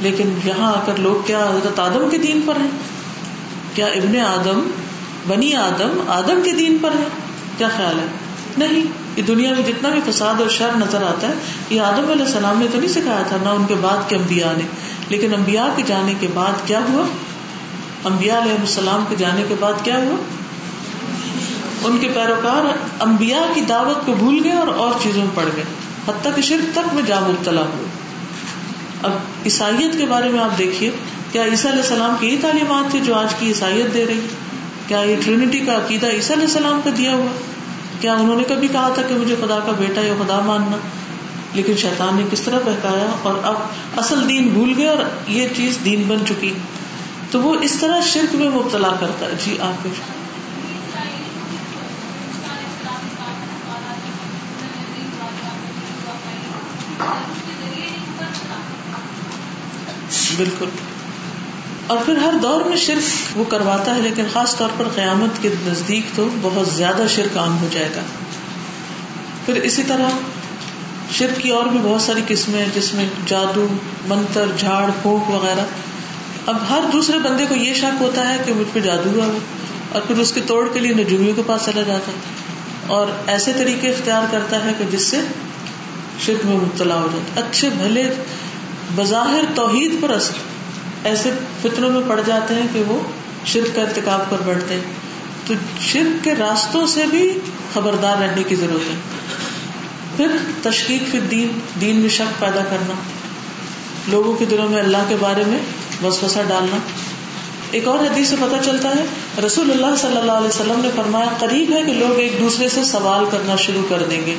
[0.00, 2.70] لیکن یہاں آ کر لوگ کیا حضرت آدم کے دین پر ہیں؟
[3.74, 4.70] کیا ابن آدم،
[5.28, 7.04] بنی آدم آدم کے دین پر ہے
[7.58, 8.06] کیا خیال ہے؟
[8.58, 8.84] نہیں۔
[9.16, 11.32] یہ دنیا میں جتنا بھی فساد اور شر نظر آتا ہے،
[11.70, 14.52] یہ آدم علیہ السلام نے تو نہیں سکھایا تھا، نہ ان کے بعد کے امبیا
[14.56, 14.62] نے۔
[15.08, 17.04] لیکن امبیا کے جانے کے بعد کیا ہوا؟
[18.04, 20.16] امبیا علیہ السلام کے جانے کے بعد کیا ہوا؟
[21.86, 22.64] ان کے پیروکار
[23.00, 25.64] انبیاء کی دعوت کو بھول گئے اور اور چیزوں میں پڑ گئے۔
[26.08, 27.86] حتیٰ کہ شرک تک میں جا مبتلا ہوئے
[29.02, 29.10] اب
[29.44, 30.90] عیسائیت کے بارے میں آپ دیکھیے،
[31.32, 34.20] کیا عیسیٰ علیہ السلام کی یہی تعلیمات تھی جو آج کی عیسائیت دے رہی؟
[34.86, 37.32] کیا یہ ٹرینٹی کا عقیدہ عیسیٰ علیہ السلام کا دیا ہوا؟
[38.00, 40.76] کیا انہوں نے کبھی کہا تھا کہ مجھے خدا کا بیٹا یا خدا ماننا؟
[41.54, 43.54] لیکن شیطان نے کس طرح بہکایا اور اب
[43.96, 46.52] اصل دین بھول گئے اور یہ چیز دین بن چکی۔
[47.30, 49.88] تو وہ اس طرح شرک میں مبتلا کرتا ہے۔ جی آپ
[60.36, 60.66] بالکل۔
[61.86, 65.48] اور پھر ہر دور میں شرک وہ کرواتا ہے، لیکن خاص طور پر قیامت کے
[65.66, 68.00] نزدیک تو بہت زیادہ شرک عام ہو جائے گا۔
[69.46, 70.08] پھر اسی طرح
[71.12, 73.66] شرک کی اور بھی بہت ساری قسمیں، جس میں جادو،
[74.08, 75.66] منتر، جھاڑ پھونک وغیرہ۔
[76.46, 79.38] اب ہر دوسرے بندے کو یہ شک ہوتا ہے کہ مجھ پہ جادو ہوا وہ
[79.92, 82.16] اور پھر اس کے توڑ کے لیے نجومیوں کے پاس چلا جاتا ہے۔
[82.86, 85.20] اور ایسے طریقے اختیار کرتا ہے کہ جس سے
[86.26, 88.14] شرک میں مبتلا ہو جاتا اچھے، بھلے
[88.94, 90.34] بظاہر توحید پر اثر،
[91.04, 91.30] ایسے
[91.62, 92.98] فطروں میں پڑ جاتے ہیں کہ وہ
[93.46, 94.80] شرک کا ارتکاب کر بیٹھتے ہیں۔
[95.46, 97.38] تو شرک کے راستوں سے بھی
[97.74, 98.94] خبردار رہنے کی ضرورت ہے۔
[100.16, 100.26] پھر
[100.62, 102.94] تشکیق پھر دین دین میں شک پیدا کرنا۔
[104.08, 105.58] لوگوں کے دلوں میں اللہ کے بارے میں
[106.04, 106.76] وسوسہ ڈالنا۔
[107.70, 109.04] ایک اور حدیث سے پتہ چلتا ہے،
[109.46, 112.84] رسول اللہ صلی اللہ علیہ وسلم نے فرمایا، قریب ہے کہ لوگ ایک دوسرے سے
[112.84, 114.34] سوال کرنا شروع کر دیں گے۔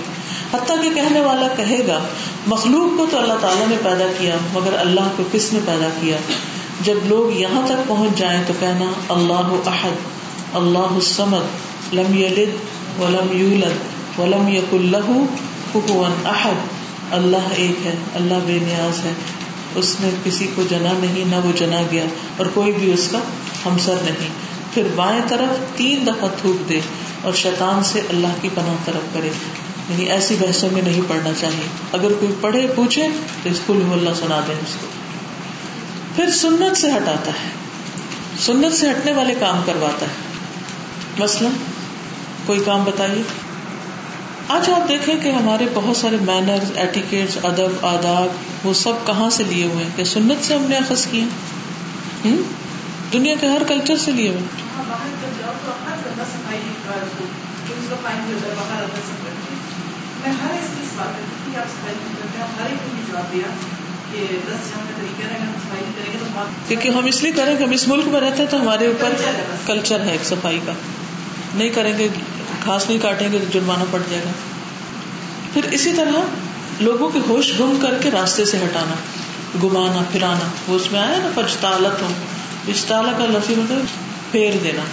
[0.54, 2.00] حتیٰ کہ کہنے والا کہے گا،
[2.48, 6.18] مخلوق کو تو اللہ تعالیٰ نے پیدا کیا، مگر اللہ کو کس نے پیدا کیا؟
[6.82, 9.98] جب لوگ یہاں تک پہنچ جائیں تو کہنا، اللہ احد،
[10.54, 12.56] اللہ السمد لم یلد
[13.02, 16.78] ولم یولد ولم یق اللہ احد۔
[17.12, 19.14] اللہ ایک ہے، اللہ بے نیاز ہے۔
[19.76, 22.04] اس نے کسی کو جنا نہیں، نہ وہ جنا گیا،
[22.38, 23.20] اور کوئی بھی اس کا
[23.66, 24.30] ہمسر نہیں۔
[24.74, 26.80] پھر بائیں طرف تین دفعہ تھوک دے
[27.22, 29.30] اور شیطان سے اللہ کی پناہ طرف کرے۔
[29.90, 33.08] یعنی ایسی بحثوں میں نہیں پڑھنا چاہیے۔ اگر کوئی پڑھے، پوچھے،
[33.44, 34.88] تو اس کو اللہ سنا دیں اس کو۔
[36.16, 37.50] پھر سنت سے ہٹاتا ہے۔
[38.40, 40.12] سنت سے ہٹنے والے کام کرواتا ہے۔
[41.18, 41.52] مثلاً،
[42.46, 43.22] کوئی کام بتائیے۔
[44.48, 48.28] آج آپ دیکھیں کہ ہمارے بہت سارے مینر ایٹیکیٹ ادب، آداب،
[48.68, 51.26] وہ سب کہاں سے لیے ہوئے ہیں؟ کہ سنت سے ہم نے اخذ کیے
[53.14, 54.42] دنیا کے ہر کلچر سے لیے ہوئے
[66.67, 69.13] کیونکہ ہم اس لیے کریں کہ ہم اس ملک میں رہتے ہیں تو ہمارے اوپر
[69.65, 70.73] کلچر ہے ایک صفائی کا۔
[71.55, 72.07] نہیں کریں گے
[72.65, 74.32] گھاس نہیں کاٹیں گے تو جرمانہ پڑ جائے گا۔
[75.53, 76.19] پھر اسی طرح
[76.80, 78.95] لوگوں کے ہوش گم کر کے راستے سے ہٹانا
[79.63, 82.07] گمانا پھرانا۔ وہ اس میں آیا نا پچتالت ہو
[82.65, 83.86] پچتالا کا لفظ مطلب
[84.32, 84.84] پھیر دینا۔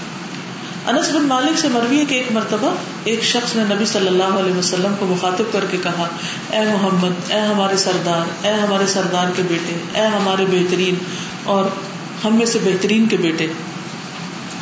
[0.86, 2.74] انس بن مالک سے مروی ہے کہ ایک مرتبہ
[3.04, 6.08] ایک شخص نے نبی صلی اللہ علیہ وسلم کو مخاطب کر کے کہا،
[6.50, 10.94] اے محمد، اے ہمارے سردار، اے ہمارے سردار کے بیٹے، اے ہمارے بہترین
[11.44, 11.64] اور
[12.24, 13.46] ہم میں سے بہترین کے بیٹے۔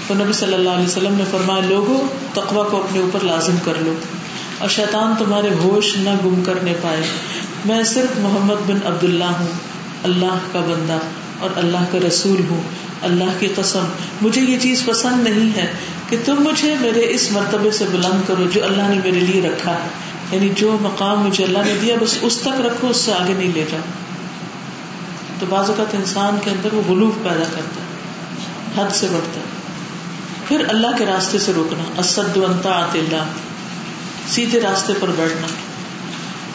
[0.07, 2.01] تو نبی صلی اللہ علیہ وسلم نے فرمایا لوگوں
[2.33, 3.95] تقوا کو اپنے اوپر لازم کر لو
[4.59, 7.03] اور شیطان تمہارے ہوش نہ گم کرنے پائے۔
[7.65, 9.53] میں صرف محمد بن عبد اللہ ہوں،
[10.03, 10.99] اللہ کا بندہ
[11.39, 12.61] اور اللہ کا رسول ہوں۔
[13.03, 13.85] اللہ کی قسم،
[14.23, 15.73] مجھے یہ چیز پسند نہیں ہے
[16.09, 19.73] کہ تم مجھے میرے اس مرتبے سے بلند کرو جو اللہ نے میرے لیے رکھا
[19.73, 19.89] ہے۔
[20.33, 23.53] یعنی جو مقام مجھے اللہ نے دیا، بس اس تک رکھو، اس سے آگے نہیں
[23.55, 23.81] لے جاؤ۔
[25.39, 29.63] تو بعض اوقات انسان کے اندر وہ غلوف پیدا کرتا ہے، حد سے بڑھتا ہے۔
[30.49, 33.25] پھر اللہ کے راستے سے روکنا، اسد انتا اللہ،
[34.29, 35.47] سیدھے راستے پر بیٹھنا۔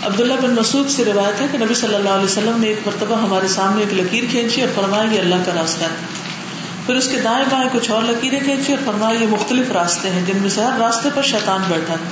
[0.05, 3.21] عبداللہ بن مسعود سے روایت ہے کہ نبی صلی اللہ علیہ وسلم نے ایک مرتبہ
[3.21, 6.26] ہمارے سامنے ایک لکیر کھینچی اور فرمایا، یہ اللہ کا راستہ ہے۔
[6.87, 10.25] پھر اس کے دائیں بائیں کچھ اور لکیریں کھینچی اور فرمایا یہ مختلف راستے ہیں۔
[10.25, 12.09] جن میں سے ہر راستے پر شیطان بیٹھا ہے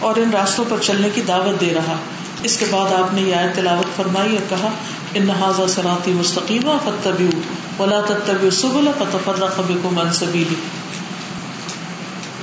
[0.00, 1.96] اور ان راستوں پر چلنے کی دعوت دے رہا۔
[2.42, 4.68] اس کے بعد آپ نے یہ آیت تلاوت فرمائی اور کہا
[5.14, 7.30] ان نہذا سراتی مستقیم فتبی
[7.78, 10.54] ولا تتبی سبل فتفرق بكم عن سبیلی۔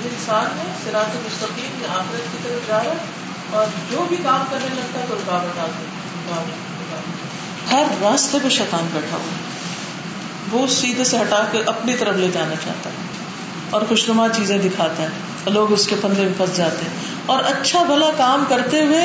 [0.03, 2.93] انسان ہے سرات مستقیم آخرت کی طرف جا رہا
[3.51, 5.85] اور جو بھی کام کرنے لگتا ہے تو رکاوٹ آتی
[7.71, 9.58] ہر راستے پہ شیطان بیٹھا ہوا
[10.51, 12.95] وہ سیدھے سے ہٹا کے اپنی طرف لے جانا چاہتا ہے
[13.69, 16.93] اور خوشنما چیزیں دکھاتا ہے لوگ اس کے پندرے میں پھنس جاتے ہیں
[17.25, 19.01] اور اچھا بھلا کام کرتے ہوئے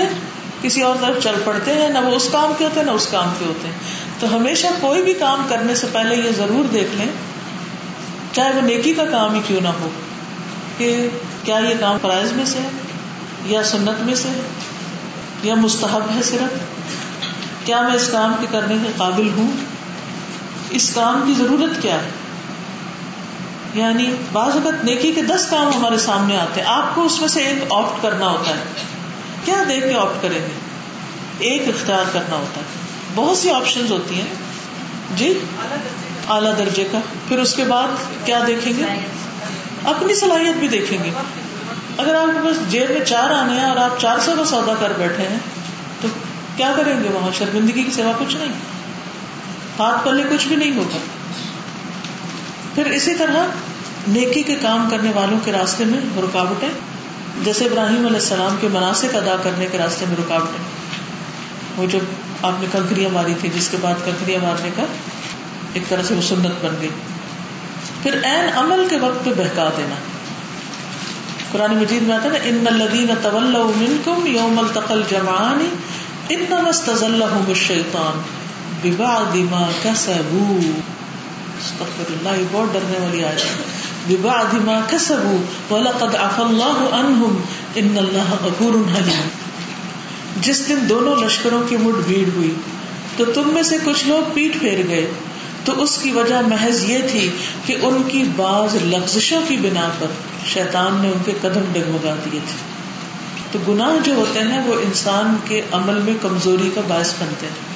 [0.62, 3.07] کسی اور طرف چل پڑتے ہیں، نہ وہ اس کام کے ہوتے ہیں، نہ اس
[3.07, 3.74] کام کے ہوتے ہیں۔
[4.20, 7.07] تو ہمیشہ کوئی بھی کام کرنے سے پہلے یہ ضرور دیکھ لیں،
[8.32, 9.88] چاہے وہ نیکی کا کام ہی کیوں نہ ہو،
[10.78, 11.09] کہ
[11.45, 12.68] کیا یہ کام فرائض میں سے ہے،
[13.45, 14.40] یا سنت میں سے ہے،
[15.42, 16.59] یا مستحب ہے صرف؟
[17.64, 19.53] کیا میں اس کام کے کرنے کے قابل ہوں؟
[20.75, 22.11] اس کام کی ضرورت کیا ہے؟
[23.75, 27.29] یعنی بعض اوقات نیکی کے دس کام ہمارے سامنے آتے ہیں۔ آپ کو اس میں
[27.29, 28.62] سے ایک آپٹ کرنا ہوتا ہے۔
[29.45, 30.49] کیا دیکھ کے آپٹ کریں گے؟
[31.39, 32.66] ایک اختیار کرنا ہوتا ہے۔
[33.14, 34.27] بہت سی آپشن ہوتی ہیں۔
[35.16, 35.39] جی؟
[36.29, 36.99] اعلیٰ درجے کا۔
[37.29, 37.89] پھر اس کے بعد
[38.25, 38.85] کیا دیکھیں گے؟
[39.85, 41.11] اپنی صلاحیت بھی دیکھیں گے۔
[41.99, 44.75] اگر آپ کے پاس جیب میں چار آنے ہیں اور آپ چار سو کا سودا
[44.81, 45.39] کر بیٹھے ہیں،
[46.01, 46.09] تو
[46.57, 48.74] کیا کریں گے وہاں؟ شرمندگی کی سوا کچھ نہیں۔
[49.79, 50.99] ہاتھ پلے کچھ بھی نہیں ہوگا
[52.75, 53.47] پھر اسی طرح
[54.09, 56.68] نیکی کے کام کرنے والوں کے راستے میں رکاوٹیں،
[57.45, 60.64] جیسے ابراہیم علیہ السلام کے مناسب ادا کرنے کے راستے میں رکاوٹیں۔
[61.77, 61.99] وہ جب
[62.43, 64.83] آپ نے کنکریاں ماری تھی جس کے بعد کنکریاں مارنے کا
[65.72, 66.89] ایک طرح سے وہ سنت بن گئی۔
[68.03, 69.95] پھر این عمل کے وقت پہ بہکا دینا۔
[71.53, 75.68] قرآن مجید میں آتا نا، ان الدین طول منکم یوم التقل جمعانی
[76.29, 78.43] ان مستزلهم الشیطان
[78.85, 80.80] ببعد ما كسبوا.
[81.59, 84.16] استغفر اللہ یہ بہت ڈرنے والی آیت ہے.
[84.16, 87.37] ببعد ما كسبوا، ولقد عفى الله عنهم
[87.74, 89.28] ان اللہ غفور حلیم
[90.41, 92.55] جس دن دونوں لشکروں کی مٹ بھیڑ ہوئی،
[93.16, 95.11] تو تم میں سے کچھ لوگ پیٹ پھیر گئے۔
[95.64, 97.30] تو اس کی وجہ محض یہ تھی
[97.66, 100.07] کہ ان کی بعض لفزشوں کی بنا پر
[100.47, 102.74] شیطان نے ان کے قدم ڈگمگا دیے تھے۔
[103.53, 107.74] تو گناہ جو ہوتے ہیں، وہ انسان کے عمل میں کمزوری کا باعث بنتے ہیں۔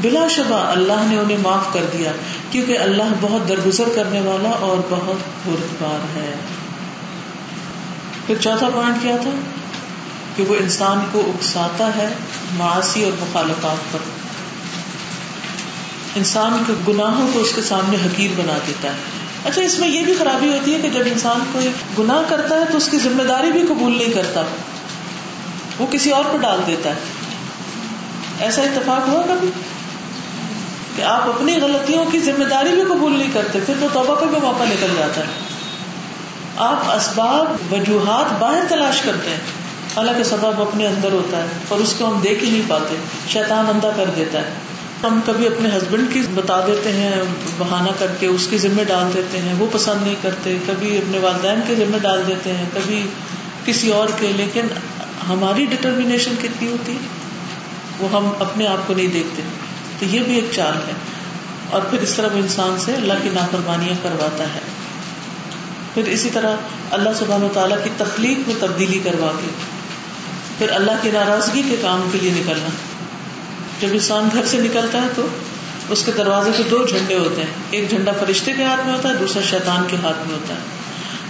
[0.00, 2.12] بلا شبہ اللہ نے انہیں معاف کر دیا،
[2.50, 6.34] کیونکہ اللہ بہت درگزر کرنے والا اور بہت بردبار ہے۔
[8.26, 9.30] پھر چوتھا پوائنٹ کیا تھا؟
[10.36, 12.08] کہ وہ انسان کو اکساتا ہے
[12.56, 13.98] معاشی اور مخالفات پر۔
[16.14, 18.94] انسان کے گناہوں کو اس کے سامنے حقیر بنا دیتا ہے۔
[19.44, 22.64] اچھا اس میں یہ بھی خرابی ہوتی ہے کہ جب انسان کوئی گناہ کرتا ہے
[22.70, 24.42] تو اس کی ذمہ داری بھی قبول نہیں کرتا۔
[25.78, 26.94] وہ کسی اور کو ڈال دیتا ہے۔
[28.40, 29.48] ایسا اتفاق ہوا کبھی؟
[30.96, 34.26] کہ آپ اپنی غلطیوں کی ذمہ داری بھی قبول نہیں کرتے، پھر تو توبہ کا
[34.26, 35.26] بھی موقع نکل جاتا ہے۔
[36.56, 39.40] آپ اسباب، وجوہات باہر تلاش کرتے ہیں۔
[39.96, 42.96] حالانکہ سبب اپنے اندر ہوتا ہے اور اس کو ہم دیکھ ہی نہیں پاتے۔
[43.28, 44.54] شیطان اندھا کر دیتا ہے۔
[45.02, 47.22] ہم کبھی اپنے ہسبینڈ کی بتا دیتے ہیں،
[47.58, 51.18] بہانہ کر کے اس کی ذمہ ڈال دیتے ہیں، وہ پسند نہیں کرتے۔ کبھی اپنے
[51.18, 53.06] والدین کے ذمہ ڈال دیتے ہیں، کبھی
[53.64, 54.66] کسی اور کے۔ لیکن
[55.28, 56.98] ہماری ڈٹرمینیشن کتنی ہوتی ہے؟
[57.98, 59.42] وہ ہم اپنے آپ کو نہیں دیکھتے۔
[59.98, 60.92] تو یہ بھی ایک چال ہے۔
[61.70, 64.60] اور پھر اس طرح وہ انسان سے اللہ کی نافرمانیاں کرواتا ہے۔
[65.94, 66.56] پھر اسی طرح
[66.90, 69.50] اللہ سبحان و تعالیٰ کی تخلیق میں تبدیلی کروا کے،
[70.58, 72.68] پھر اللہ کی ناراضگی کے کام کے لیے نکلنا۔
[73.80, 75.26] جب انسان گھر سے نکلتا ہے تو
[75.88, 79.08] اس کے دروازے کے دو جھنڈے ہوتے ہیں۔ ایک جھنڈا فرشتے کے ہاتھ میں ہوتا
[79.08, 80.60] ہے، دوسرا شیطان کے ہاتھ میں ہوتا ہے۔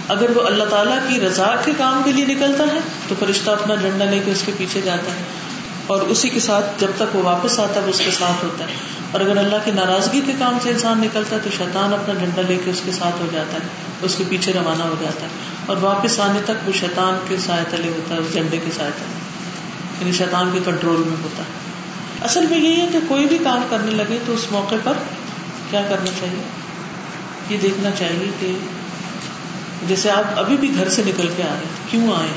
[0.07, 3.75] اگر وہ اللہ تعالیٰ کی رضا کے کام کے لیے نکلتا ہے تو فرشتہ اپنا
[3.75, 5.23] جھنڈا لے کے اس کے پیچھے جاتا ہے۔
[5.87, 8.67] اور اسی کے ساتھ جب تک وہ واپس آتا ہے، وہ اس کے ساتھ ہوتا
[8.67, 8.73] ہے۔
[9.11, 12.41] اور اگر اللہ کی ناراضگی کے کام سے انسان نکلتا ہے، تو شیطان اپنا جھنڈا
[12.41, 13.67] لے کے اس کے ساتھ ہو جاتا ہے،
[14.01, 15.27] اس کے پیچھے روانہ ہو جاتا ہے۔
[15.65, 18.91] اور واپس آنے تک وہ شیطان کے سائے تلے ہوتا ہے، اس جھنڈے کے سائے
[18.95, 19.19] تلے۔
[19.99, 21.67] یعنی شیطان کے کنٹرول میں ہوتا ہے۔
[22.25, 24.93] اصل میں یہی ہے کہ کوئی بھی کام کرنے لگے تو اس موقع پر
[25.69, 26.43] کیا کرنا چاہیے؟
[27.49, 28.57] یہ دیکھنا چاہیے کہ
[29.87, 32.27] جیسے آپ ابھی بھی گھر سے نکل کے آ رہے ہیں، کیوں آئے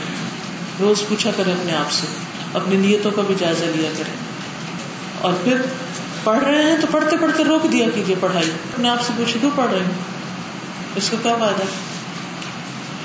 [0.80, 2.06] روز پوچھا کریں اپنے آپ سے۔
[2.54, 4.14] اپنی نیتوں کا بھی جائزہ لیا کریں۔
[5.20, 5.56] اور پھر
[6.24, 9.50] پڑھ رہے ہیں تو پڑھتے پڑھتے روک دیا کیجیے پڑھائی۔ اپنے آپ سے پوچھے کیوں
[9.56, 9.92] پڑھ رہے ہیں؟
[10.96, 11.62] اس کا کیا فائدہ؟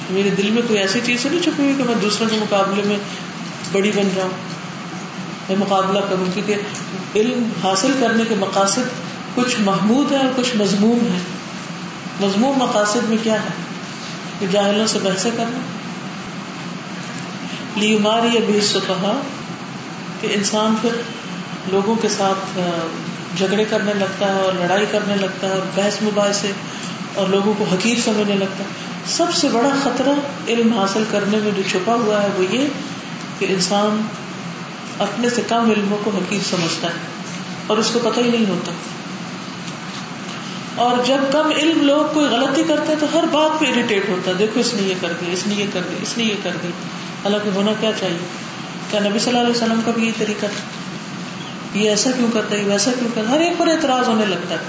[0.10, 2.98] میرے دل میں کوئی ایسی چیز نہیں چھپی ہوئی کہ میں دوسروں کے مقابلے میں
[3.72, 4.30] بڑی بن جاؤں۔
[5.50, 6.56] میں مقابلہ کروں، کیونکہ
[7.16, 8.80] علم حاصل کرنے کے مقاصد
[9.36, 11.20] کچھ محمود ہے اور کچھ مضمون ہے
[12.20, 13.50] مضمون مقاصد میں کیا ہے؟
[14.40, 15.60] کہ جاہلوں سے بحث کرنا۔
[17.76, 19.22] لی ماری ابھی سے کہا
[20.22, 20.90] کہ انسان پھر
[21.72, 22.60] لوگوں کے ساتھ
[23.38, 26.52] جھگڑے کرنے لگتا ہے اور لڑائی کرنے لگتا ہے اور بحث مباحثے
[27.14, 28.70] اور لوگوں کو حقیق سمجھنے لگتا ہے۔
[29.06, 30.10] سب سے بڑا خطرہ
[30.48, 32.68] علم حاصل کرنے میں جو چھپا ہوا ہے وہ یہ
[33.40, 34.02] کہ انسان
[35.00, 37.00] اپنے سے کم علموں کو حقیق سمجھتا ہے
[37.68, 38.72] اور اس کو پتہ ہی نہیں ہوتا۔
[40.76, 44.36] اور جب کم علم لوگ کوئی غلطی کرتے تو ہر بات پہ اریٹیٹ ہوتا ہے۔
[44.36, 46.52] دیکھو اس نے یہ کر دی، اس نے یہ کر دی، اس نے یہ کر
[46.64, 46.68] دی۔
[47.26, 48.18] حالانکہ ہونا کیا چاہیے؟
[48.92, 52.56] کیا نبی صلی اللہ علیہ وسلم کا بھی یہ طریقہ تھا؟ یہ ایسا کیوں کرتا
[52.56, 54.60] ہے؟ ویسا کیوں کرتا ہر ایک پر اعتراض ہونے لگتا ہے۔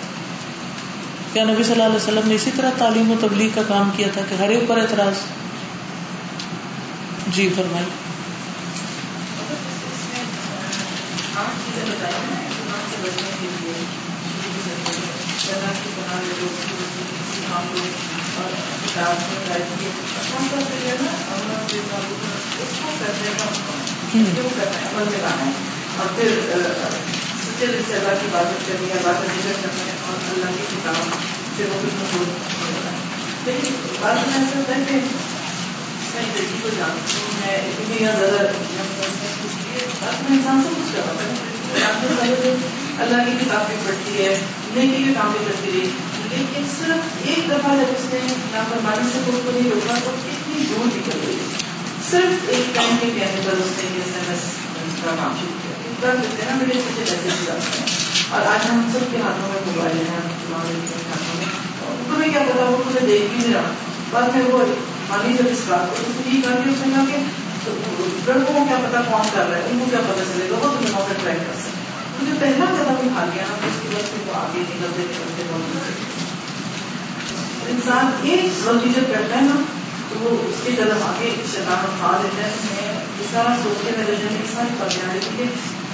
[1.33, 4.07] کیا نبی صلی اللہ علیہ وسلم نے اسی طرح تعلیم و تبلیغ کا کام کیا
[4.13, 5.15] تھا کہ ہر ایک پر اعتراض؟
[7.27, 7.85] جی فرمائی
[25.97, 26.29] اور پھر
[27.37, 30.97] سچے دل سے اللہ کی عبادت کرنی عبادت کرنا ہے اور اللہ کی کتاب
[31.57, 31.79] سے وہ
[33.47, 34.95] لیکن میں ایسا ہوتا ہے کہ
[36.15, 38.47] میں بیٹی کو جانتی ہوں میں اتنی زیادہ
[40.01, 42.55] بعد میں انسان سے کچھ ہے
[42.99, 44.29] اللہ کی کتاب بھی پڑھتی ہے
[44.75, 45.89] نیکی کے کام بھی کرتی رہی
[46.37, 48.19] لیکن صرف ایک دفعہ جب اس نے
[48.53, 51.39] نافرمانی سے خود کو نہیں روکا تو اتنی دور نکل گئی۔
[52.11, 54.41] صرف ایک ٹائم کے کہنے پر اس نے ایس ایم ایس
[55.05, 57.87] کا کام شروع کیا۔ کر دیتے ہیں نا میرے مجھے میسج جاتے ہیں
[58.31, 61.47] اور آج ہم سب کے ہاتھوں میں موبائل ہیں ہاتھوں میں۔
[62.09, 63.71] تمہیں کیا پتا، وہ تمہیں دیکھ بھی نہیں رہا۔
[64.11, 64.65] بعد میں وہ
[65.09, 67.19] مانی جب اس بات کو اس نے یہ کر کے اس نے کہا کہ
[68.27, 70.75] لڑکوں کو کیا پتا کون کر رہا ہے، ان کو کیا پتا چلے گا، وہ
[70.75, 71.77] تمہیں وہاں پہ ٹرائی کر سکتے
[72.21, 75.43] مجھے پہلا قدم اٹھا لیا نا تو اس کی وجہ سے وہ آگے نکلتے نکلتے
[75.51, 76.16] بہت
[77.69, 79.63] انسان ایک غلطی جب کرتا ہے نا
[80.09, 83.91] تو وہ اس کے قدم آگے شیطان اٹھا دیتا ہے۔ میں یہ سارا سوچ کے
[83.97, 85.43] میرے ذہن میں ساری باتیں آ رہی کہ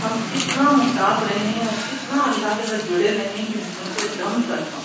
[0.04, 3.92] ہم کتنا محتاط رہے ہیں اور کتنا اللہ کے ساتھ جڑے رہے ہیں کہ ان
[3.96, 4.82] کو دم کر پاؤں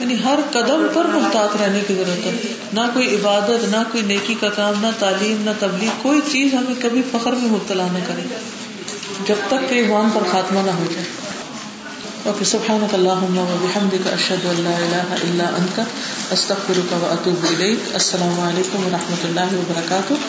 [0.00, 4.34] یعنی ہر قدم پر محتاط رہنے کی ضرورت ہے۔ نہ کوئی عبادت نہ کوئی نیکی
[4.40, 8.36] کا کام نہ تعلیم نہ تبلیغ کوئی چیز ہمیں کبھی فخر میں مبتلا نہ کرے۔
[9.26, 11.23] جب تک کہ ایمان پر خاتمہ نہ ہو جائے۔
[12.24, 15.82] اوکے سبحانك اللهم وبحمدك اشهد ان لا اله الا انت
[16.32, 20.20] استغفرك واتوب اليك السلام علیکم و رحمۃ اللہ وبرکاتہ